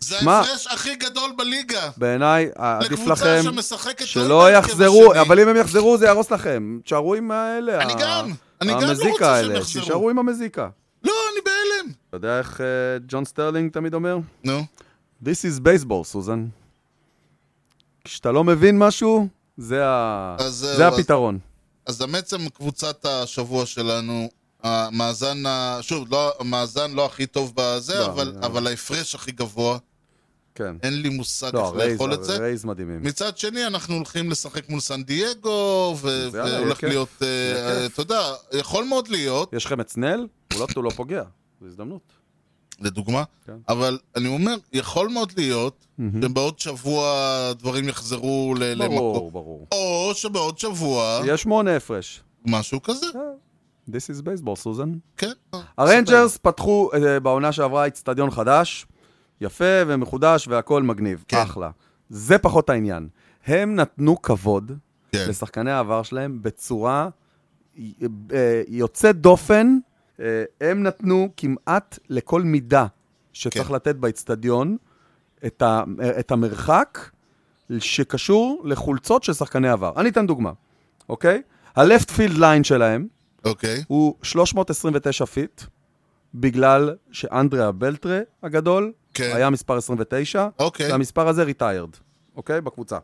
[0.00, 1.90] זה ההפרש הכי גדול בליגה.
[1.96, 3.62] בעיניי, עדיף לכם לא
[3.96, 5.20] שלא יחזרו, השני.
[5.20, 6.78] אבל אם הם יחזרו זה יהרוס לכם.
[6.84, 7.82] תשארו עם האלה.
[7.82, 8.30] אני ה- גם,
[8.60, 9.82] אני גם לא רוצה שהם יחזרו.
[9.82, 10.68] תישארו עם המזיקה.
[11.04, 11.92] לא, אני בהלם.
[12.08, 12.66] אתה יודע איך אה,
[13.08, 14.18] ג'ון סטרלינג תמיד אומר?
[14.44, 14.64] נו.
[15.24, 16.46] This is baseball, סוזן.
[18.04, 20.36] כשאתה לא מבין משהו, זה, ה...
[20.38, 21.38] אז זה אז- הפתרון.
[21.86, 24.28] אז בעצם קבוצת השבוע שלנו,
[24.66, 25.42] המאזן,
[25.80, 29.78] שוב, לא, המאזן לא הכי טוב בזה, לא, אבל, אני- אבל ההפרש הכי גבוה,
[30.54, 30.76] כן.
[30.82, 32.34] אין לי מושג לא, איך לאכול את זה.
[32.36, 33.02] הרייז מדהימים.
[33.02, 35.48] מצד שני, אנחנו הולכים לשחק מול סן דייגו,
[36.00, 36.88] ו- והולך כיף.
[36.88, 37.86] להיות, אה.
[37.86, 38.20] אתה יודע,
[38.52, 41.22] יכול מאוד להיות, יש לכם את סנל, הוא לא, הוא לא פוגע.
[41.60, 42.12] זו הזדמנות.
[42.80, 43.52] לדוגמה, כן.
[43.68, 45.86] אבל אני אומר, יכול מאוד להיות
[46.22, 47.12] שבעוד שבוע
[47.58, 48.96] דברים יחזרו ל- למקום.
[48.96, 49.66] ברור, ברור.
[49.72, 52.22] או שבעוד שבוע, יש שמונה הפרש.
[52.46, 53.06] משהו כזה,
[53.90, 54.92] This is baseball, סוזן.
[55.16, 55.32] כן.
[55.78, 58.86] הריינג'רס פתחו אה, בעונה שעברה אצטדיון חדש,
[59.40, 61.24] יפה ומחודש והכל מגניב.
[61.28, 61.36] כן.
[61.36, 61.70] אחלה.
[62.10, 63.08] זה פחות העניין.
[63.46, 64.72] הם נתנו כבוד
[65.12, 65.26] כן.
[65.28, 67.08] לשחקני העבר שלהם בצורה
[67.78, 69.78] אה, יוצאת דופן.
[70.20, 72.86] אה, הם נתנו כמעט לכל מידה
[73.32, 73.74] שצריך כן.
[73.74, 74.76] לתת באצטדיון
[75.46, 75.84] את, ה,
[76.18, 77.10] את המרחק
[77.78, 79.92] שקשור לחולצות של שחקני עבר.
[79.96, 80.52] אני אתן דוגמה,
[81.08, 81.42] אוקיי?
[81.76, 83.06] ה-left field line שלהם
[83.46, 83.84] אוקיי.
[83.88, 85.62] הוא 329 feet,
[86.34, 89.30] בגלל שאדריאן בלטרה הגדול כן.
[89.34, 90.92] היה מספר 29, אוקיי.
[90.92, 91.90] והמספר הזה retired,
[92.36, 92.60] אוקיי?
[92.60, 92.98] בקבוצה.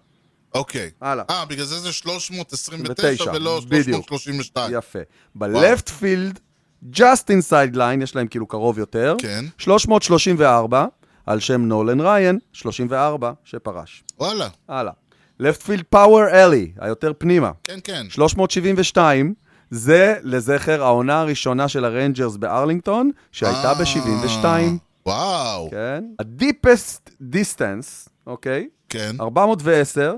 [0.54, 0.90] אוקיי.
[1.00, 1.24] הלאה.
[1.30, 4.08] אה, בגלל זה זה 329 29, ולא בדיוק.
[4.08, 4.72] 332.
[4.74, 4.98] יפה.
[5.34, 6.38] ב-left field,
[6.94, 9.44] just inside line, יש להם כאילו קרוב יותר, כן.
[9.58, 10.86] 334,
[11.26, 14.04] על שם נולן ראיין, 34, שפרש.
[14.18, 14.48] וואלה.
[14.68, 14.92] הלאה.
[15.42, 18.06] left field power alley, היותר פנימה, כן, כן.
[18.10, 19.34] 372,
[19.72, 24.44] זה לזכר העונה הראשונה של הריינג'רס בארלינגטון, שהייתה אה, ב-72.
[25.06, 26.04] וואו, כן?
[26.18, 28.68] ה-deepest distance, אוקיי?
[28.88, 29.16] כן.
[29.20, 30.14] 410,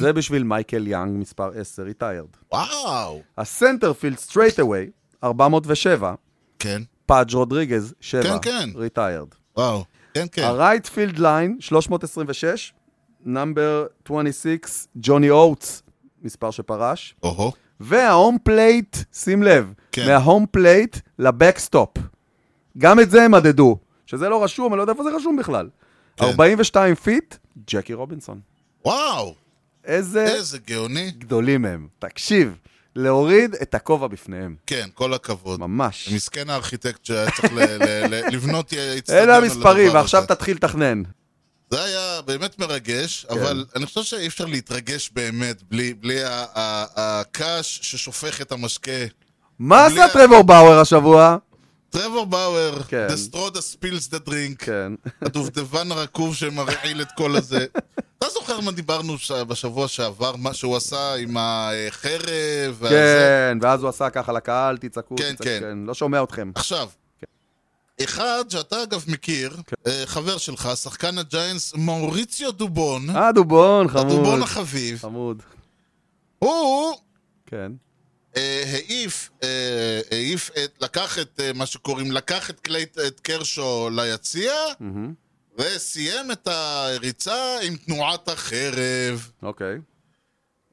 [0.00, 2.36] זה בשביל מייקל יאנג, מספר 10, retired.
[2.52, 4.90] וואו, ה center field straightaway,
[5.24, 6.14] 407,
[6.58, 8.70] כן, פאדג' רודריגז, 7, כן, כן.
[8.74, 9.34] retired.
[9.56, 9.84] וואו,
[10.14, 10.42] כן, כן.
[10.42, 12.72] ה right field line, 326,
[13.24, 15.82] number 26, ג'וני אוטס,
[16.22, 17.14] מספר שפרש.
[17.22, 20.06] או-הו, וה home plate, שים לב, כן.
[20.06, 21.90] מה home plate ל backstop.
[22.78, 25.68] גם את זה הם מדדו, שזה לא רשום, אני לא יודע איפה זה רשום בכלל.
[26.16, 26.24] כן.
[26.24, 27.34] 42 feet,
[27.70, 28.40] ג'קי רובינסון.
[28.84, 29.34] וואו,
[29.84, 31.10] איזה איזה גאוני.
[31.10, 31.88] גדולים הם.
[31.98, 32.56] תקשיב,
[32.96, 34.54] להוריד את הכובע בפניהם.
[34.66, 35.60] כן, כל הכבוד.
[35.60, 36.08] ממש.
[36.12, 37.52] מסכן הארכיטקט שהיה צריך
[38.32, 38.72] לבנות
[39.10, 40.24] אלה המספרים, ועכשיו.
[40.28, 41.02] תתחיל לתכנן.
[41.70, 43.34] זה היה באמת מרגש, כן.
[43.38, 46.18] אבל אני חושב שאי אפשר להתרגש באמת בלי, בלי
[46.96, 48.90] הקש ששופך את המשקה.
[49.58, 51.36] מה עשה טרוור באואר השבוע?
[51.90, 53.06] טרוור באואר, כן.
[53.10, 54.92] The straw that spills the drink, כן.
[55.26, 57.66] הדובדבן הרקוב שמרעיל את כל הזה.
[58.18, 62.76] אתה זוכר מה דיברנו ש- בשבוע שעבר, מה שהוא עשה עם החרב?
[62.78, 62.88] והזה?
[63.52, 65.78] כן, ואז הוא עשה ככה לקהל, תצעקו, כן, תצעקו, כן.
[65.86, 66.50] לא שומע אתכם.
[66.54, 66.88] עכשיו,
[68.04, 69.76] אחד שאתה אגב מכיר, כן.
[69.86, 74.06] אה, חבר שלך, שחקן הג'יינטס, מאוריציו דובון, אה, דובון, חמוד.
[74.06, 75.42] הדובון החביב, חמוד.
[76.38, 76.94] הוא
[77.46, 77.72] כן.
[78.36, 85.14] אה, העיף, אה, העיף את, לקח את מה שקוראים, לקח את קלייטון קרשו ליציע, מהמם.
[85.58, 89.30] וסיים את הריצה עם תנועת החרב.
[89.42, 89.78] אוקיי.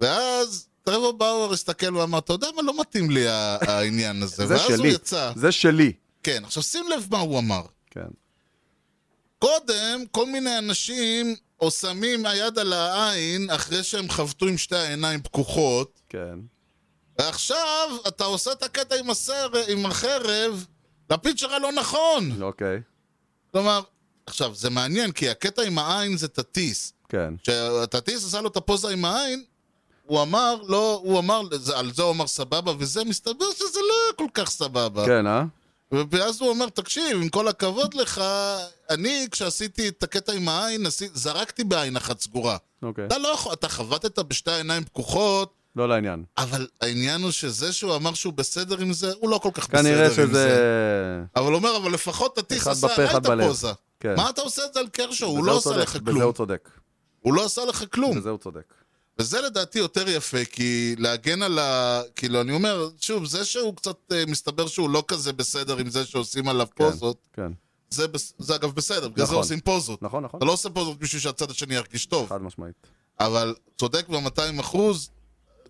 [0.02, 4.46] ואז טרוור באואר הסתכל ואמר, אתה יודע מה, לא מתאים לי העניין הזה.
[4.46, 4.88] זה ואז הוא שלי.
[4.88, 5.32] יצא.
[5.36, 5.94] זה שלי.
[6.28, 7.62] כן, עכשיו שים לב מה הוא אמר.
[7.92, 8.08] כן.
[9.40, 15.22] קודם, כל מיני אנשים או שמים היד על העין אחרי שהם חבטו עם שתי העיניים
[15.22, 16.40] פקוחות, כן.
[17.20, 19.48] ועכשיו אתה עושה את הקטע עם, הסר...
[19.68, 20.66] עם החרב
[21.10, 22.42] לפיצ'ר הלא נכון.
[22.42, 22.82] אוקיי.
[23.52, 23.82] כלומר,
[24.26, 26.94] עכשיו, זה מעניין, כי הקטע עם העין זה תטיס.
[27.10, 27.34] כן.
[27.44, 29.44] כשהתטיס עשה לו את הפוזה עם העין,
[30.06, 34.18] הוא אמר, לא, הוא אמר, זה- על זה הוא אמר סבבה, וזה מסתבר שזה לא
[34.18, 35.06] כל כך סבבה.
[35.06, 35.44] כן, אה?
[35.92, 38.22] ואז הוא אומר, תקשיב, עם כל הכבוד לך,
[38.90, 42.58] אני, כשעשיתי את הקטע עם העין, זרקתי בעין אחת סגורה.
[42.84, 43.06] אוקיי.
[43.06, 46.24] אתה לא יכול, אתה חבטת בשתי העיניים פקוחות, לא לעניין.
[46.38, 49.82] אבל העניין הוא שזה שהוא אמר שהוא בסדר עם זה, הוא לא כל כך בסדר
[49.82, 50.28] כנראה עם זה.
[50.28, 51.24] שזה...
[51.36, 53.26] אבל הוא אומר, אבל לפחות אחד עשה עליי את.
[53.26, 53.68] הפוזה.
[54.00, 54.16] כן.
[54.16, 55.26] מה אתה עושה את זה על קרשו?
[55.26, 56.34] הוא לא עשה לך בזה הוא כלום.
[56.34, 56.70] צודק.
[57.22, 58.18] הוא לא עשה לך כלום.
[58.18, 58.74] בזה הוא צודק.
[59.20, 62.02] וזה לדעתי יותר יפה, כי להגן על ה...
[62.16, 66.06] כאילו, אני אומר, שוב, זה שהוא קצת, אה, מסתבר שהוא לא כזה בסדר עם זה
[66.06, 67.52] שעושים עליו פוזות, כן.
[67.90, 69.44] זה, בס- זה אגב בסדר, בגלל זה נכון.
[69.44, 70.02] עושים פוזות.
[70.02, 70.38] נכון, נכון.
[70.38, 72.76] אתה לא עושה פוזות בשביל שהצד השני ירגיש טוב, חד משמעית.
[73.20, 75.10] אבל צודק ב-200 אחוז,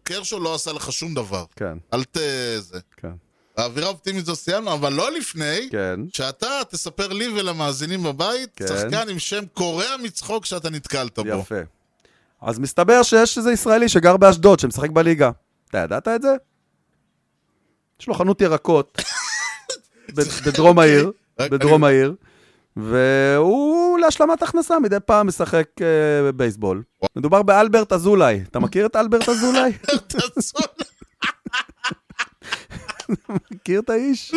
[0.04, 1.46] קרשו לא עשה לך שום דבר.
[1.56, 2.18] כן, אל ת...
[2.60, 2.80] זה.
[2.98, 3.12] כן.
[3.58, 6.00] האווירה האופטימית זו סיימנו, אבל לא לפני כן.
[6.14, 8.68] שאתה תספר לי ולמאזינים בבית, כן.
[8.68, 11.28] שחקן עם שם קורע מצחוק שאתה נתקלת בו.
[11.28, 11.56] יפה.
[12.42, 15.32] אז מסתבר שיש איזה ישראלי שגר באשדוד, שמשחק בליגה.
[15.70, 16.36] אתה ידעת את זה?
[18.02, 18.98] יש לו חנות ירקות
[20.46, 22.16] בדרום העיר, רק- בדרום אני- העיר,
[22.78, 26.84] והוא להשלמת הכנסה מדי פעם משחק אה, בייסבול.
[27.16, 28.42] מדובר באלברט אזולאי.
[28.50, 29.72] אתה מכיר את אלברט אזולאי?
[30.08, 30.58] תעשו-
[33.52, 34.34] מכיר את האיש?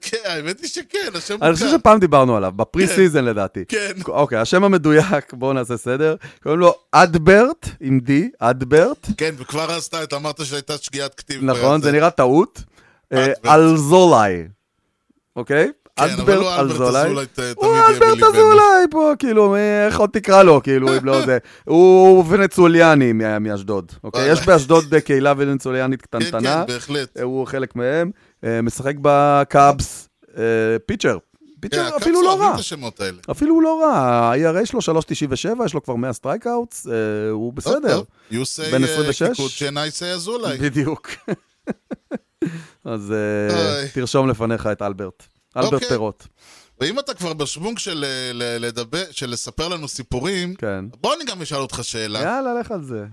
[0.00, 1.78] כן, האמת היא שכן, השם אני חושב מוכר.
[1.78, 3.64] שפעם דיברנו עליו, ב pre-season לדעתי.
[3.68, 3.92] כן.
[4.08, 6.16] אוקיי, השם המדויק, בואו נעשה סדר.
[6.42, 9.06] קוראים לו אדברט, עם D, אדברט.
[9.16, 11.44] כן, וכבר אז אתה אמרת שהייתה שגיאת כתיב.
[11.44, 11.82] נכון.
[11.82, 12.62] זה נראה טעות.
[13.12, 13.32] אה.
[13.46, 14.42] אלזולאי,
[15.36, 15.70] אוקיי?
[15.96, 17.10] כן, הוא אלברט אזולאי
[17.56, 18.22] הוא אלברט.
[18.22, 21.38] אזולאי פה, כאילו, איך עוד תקרא לו, כאילו, אם לא זה.
[21.64, 24.32] הוא ונצוליאני מאשדוד, אוקיי?
[24.32, 26.64] יש באשדוד קהילה ונצוליאנית כן, קטנטנה.
[26.66, 27.16] כן, בהחלט.
[27.18, 28.10] אה, הוא חלק מהם.
[28.44, 30.42] אה, משחק בקאבס, אה,
[30.86, 31.18] pitcher.
[31.18, 32.56] כן, pitcher הקאבס אפילו לא רע.
[33.30, 38.02] אפילו הוא לא רע, ה-ERA שלו 3.97, יש לו כבר 100 strikeouts, אה, הוא בסדר.
[38.72, 39.22] בן uh, 26?
[39.22, 40.58] קיקוצ'ן, I say אזולאי.
[40.58, 41.10] בדיוק.
[42.84, 43.14] אז.
[43.94, 45.33] תרשום לפניך את אלברט.
[45.56, 45.88] אלברט אוקיי.
[45.88, 46.26] פירות.
[46.80, 50.84] ואם אתה כבר בשוונג של אה, לדבר, של לספר לנו סיפורים, כן.
[51.00, 52.22] בוא אני גם אשאל אותך שאלה.
[52.22, 53.06] יאללה, לך על זה.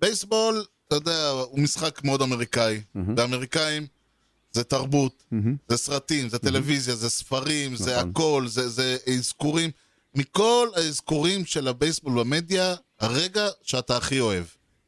[0.00, 2.80] בייסבול, אתה יודע, הוא משחק מאוד אמריקאי.
[3.16, 3.86] ואמריקאים
[4.52, 5.24] זה תרבות,
[5.68, 8.10] זה סרטים, זה טלוויזיה, זה ספרים, זה נכון.
[8.10, 9.70] הכל, זה זה אזכורים.
[10.14, 14.44] מכל האזכורים של הבייסבול במדיה, הרגע שאתה הכי אוהב.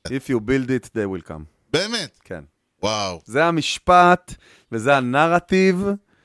[0.09, 1.43] If you build it, they will come.
[1.73, 2.19] באמת.
[2.25, 2.45] כן.
[2.83, 3.21] וואו.
[3.25, 4.35] זה המשפט
[4.73, 5.85] וזה הנרטיב,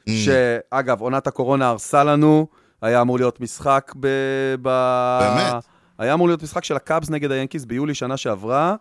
[0.09, 0.11] Mm.
[0.11, 2.47] שאגב, עונת הקורונה הרסה לנו,
[2.81, 4.07] היה אמור להיות משחק ב...
[4.61, 4.69] ב...
[5.21, 5.63] באמת?
[5.97, 8.75] היה אמור להיות משחק של הקאבס נגד היאנקיס ביולי שנה שעברה.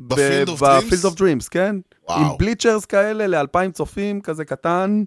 [0.00, 1.04] Dreams?
[1.04, 1.76] of Dreams, כן.
[2.08, 2.20] וואו.
[2.20, 5.04] עם bleachers כאלה לאלפיים צופים, כזה קטן,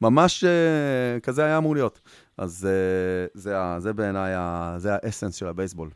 [0.00, 2.00] ממש אה, כזה היה אמור להיות.
[2.38, 4.32] אז אה, זה, זה בעיניי,
[4.76, 5.90] זה ה essence של הבייסבול.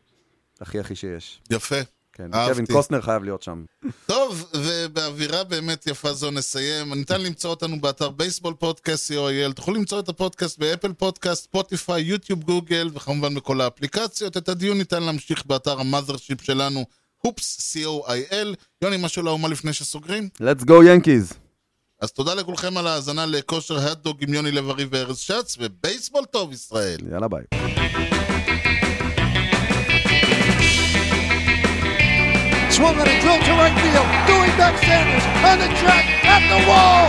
[0.60, 1.42] הכי הכי שיש.
[1.50, 1.76] יפה.
[2.12, 2.30] כן.
[2.48, 3.64] קווין קוסטנר חייב להיות שם.
[4.06, 6.94] טוב, ובאווירה באמת יפה זו נסיים.
[6.94, 9.52] ניתן למצוא אותנו באתר בייסבול פודקאסט co.il.
[9.52, 14.36] תוכלו למצוא את הפודקאסט באפל פודקאסט, ספוטיפיי, יוטיוב, גוגל, וכמובן בכל האפליקציות.
[14.36, 16.84] את הדיון ניתן להמשיך באתר ה mothership שלנו,
[17.18, 18.54] הופס co.il.
[18.82, 20.28] יוני, משהו לאומה לפני שסוגרים?
[20.42, 21.32] Let's go ינקיז.
[22.00, 26.98] אז תודה לכולכם על ההאזנה לכושר הדוג עם יוני לב-ארי וארז שץ, ובייסבול טוב ישראל.
[27.10, 28.11] יאללה ביי.
[32.72, 34.08] Swung on a drill to right field.
[34.26, 37.04] Doing back Sanders on the track at the wall.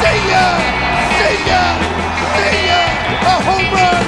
[0.00, 0.46] See ya!
[1.18, 1.64] See ya!
[2.36, 2.80] See ya!
[3.32, 4.06] A home run!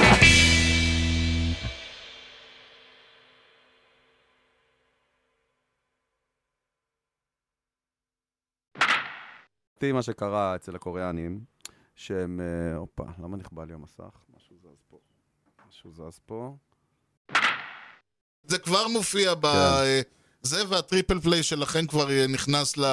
[9.93, 11.39] מה שקרה אצל הקוריאנים,
[11.95, 12.39] שהם...
[12.41, 14.25] אה, הופה, למה נכבה לי המסך?
[14.37, 14.97] משהו זז פה.
[15.69, 16.55] משהו זז פה.
[18.43, 19.45] זה כבר מופיע ב...
[19.47, 20.24] כן.
[20.45, 22.83] זה והטריפל פליי שלכם כבר אה, נכנס ל...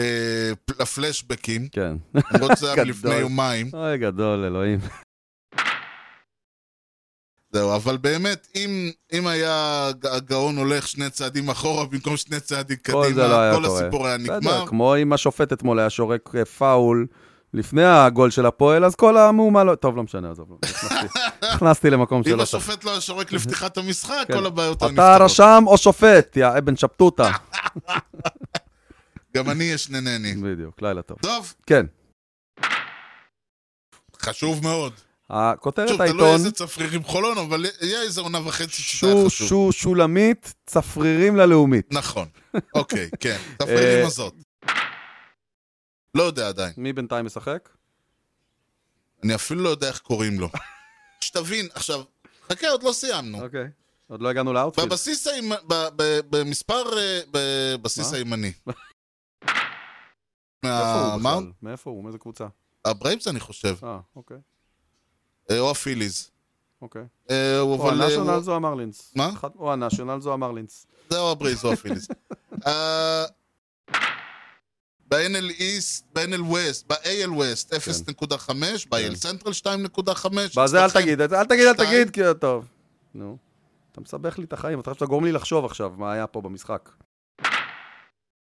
[0.00, 1.96] אה, לפלשבקים, כן.
[2.34, 2.88] למרות שזה היה גדול.
[2.90, 3.70] לפני יומיים.
[3.74, 4.78] אוי, גדול, אלוהים.
[7.52, 9.54] זהו, אבל באמת, אם, אם היה
[9.88, 13.80] הג- הגאון הולך שני צעדים אחורה במקום שני צעדים כל קדימה, לא כל קורה.
[13.80, 14.66] הסיפור היה בסדר, נגמר.
[14.66, 17.06] כמו אם השופט אתמול היה שורק אה, פאול
[17.54, 19.74] לפני הגול של הפועל, אז כל המהומה לא...
[19.74, 20.48] טוב, לא משנה, עזוב.
[20.50, 20.58] לא.
[21.54, 22.68] נכנסתי- למקום אם שלא צריך.
[22.68, 24.34] השופט לא שורק לפתיחת המשחק, כן.
[24.34, 25.20] כל הבעיות היו אתה נפתרות.
[25.30, 27.30] רשם או שופט, יא אבן שבתותה.
[29.36, 30.34] גם אני אשננני.
[30.34, 31.18] בדיוק, לילה טוב.
[31.22, 31.86] טוב, כן,
[34.22, 34.92] חשוב מאוד.
[35.30, 39.26] הכותרת שוב, תלוי העיתון, איזה צפרירים חולון, אבל יהיה איזה עונה וחצי שזה היה שו
[39.26, 39.48] חשוב.
[39.48, 41.86] שו שולמית, צפרירים ללאומית.
[41.92, 42.28] נכון.
[42.74, 43.36] אוקיי, כן.
[43.58, 44.34] תפרירים אה, הזאת.
[46.16, 46.72] לא יודע עדיין.
[46.76, 47.68] מי בינתיים משחק?
[49.24, 50.48] אני אפילו לא יודע איך קוראים לו.
[51.20, 52.02] שתבין, עכשיו,
[52.52, 53.44] חכה, עוד לא סיימנו.
[53.44, 53.68] אוקיי.
[54.08, 54.88] עוד לא הגענו ל outfield.
[54.88, 55.58] בבסיס הימני,
[56.30, 58.12] במספר, אה, בבסיס?
[58.12, 58.52] הימני.
[60.64, 61.18] איפה הוא?
[61.20, 61.52] בכלל?
[61.62, 62.04] מאיפה הוא?
[62.04, 62.46] מאיזה קבוצה?
[62.84, 64.36] הברייבס אני חושב, אה, אוקיי.
[65.50, 66.30] אה, או הפיליז.
[66.82, 67.02] אוקיי.
[67.30, 68.00] אה, או אבל...
[68.00, 69.12] אה, ה National הוא- זו המרלינס.
[69.16, 69.30] מה?
[69.58, 70.86] או ה National זו המרלינס.
[71.10, 72.08] זה או הברייבס או הפיליז.
[75.12, 78.50] אה, ב-NL East, ב-NL West, ב-AL West 0.5,
[78.90, 80.28] ב-AL Central 2.5.
[80.56, 81.74] בזה אל תגיד, אל תגיד, אל.
[81.74, 82.68] תגיד, כי טוב.
[83.14, 83.36] נו.
[83.92, 86.40] אתה מסבך לי את החיים, אתה חושב שאתה גורם לי לחשוב עכשיו מה היה פה
[86.40, 86.90] במשחק.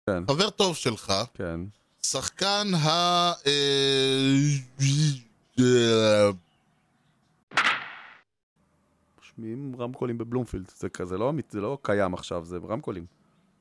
[0.06, 1.60] כן, חבר טוב שלך, כן.
[2.02, 2.88] שחקן ה...
[3.46, 4.56] אה,
[9.22, 10.70] משמיעים רמקולים בבלומפילד.
[10.76, 13.06] זה כזה לא זה לא קיים עכשיו, זה רמקולים.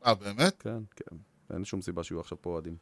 [0.05, 0.61] אה, באמת?
[0.61, 1.15] כן, כן.
[1.53, 2.75] אין שום סיבה שיהיו עכשיו פה אוהדים.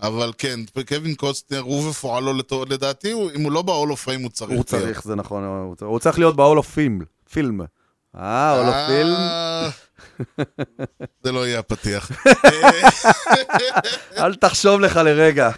[0.00, 2.32] אבל כן, קווין קוסטנר הוא ופועלו
[2.68, 4.66] לדעתי, הוא- אם הוא לא ב-all of fame הוא צריך הוא להיות.
[4.66, 7.04] צריך, זה נכון, הוא צריך- הוא צריך להיות ב-all of film.
[7.32, 7.60] פילם.
[8.16, 9.18] אה, all of film.
[9.18, 9.68] אה,
[11.24, 12.10] זה לא יהיה הפתיח.
[14.18, 15.50] אל תחשוב לך לרגע.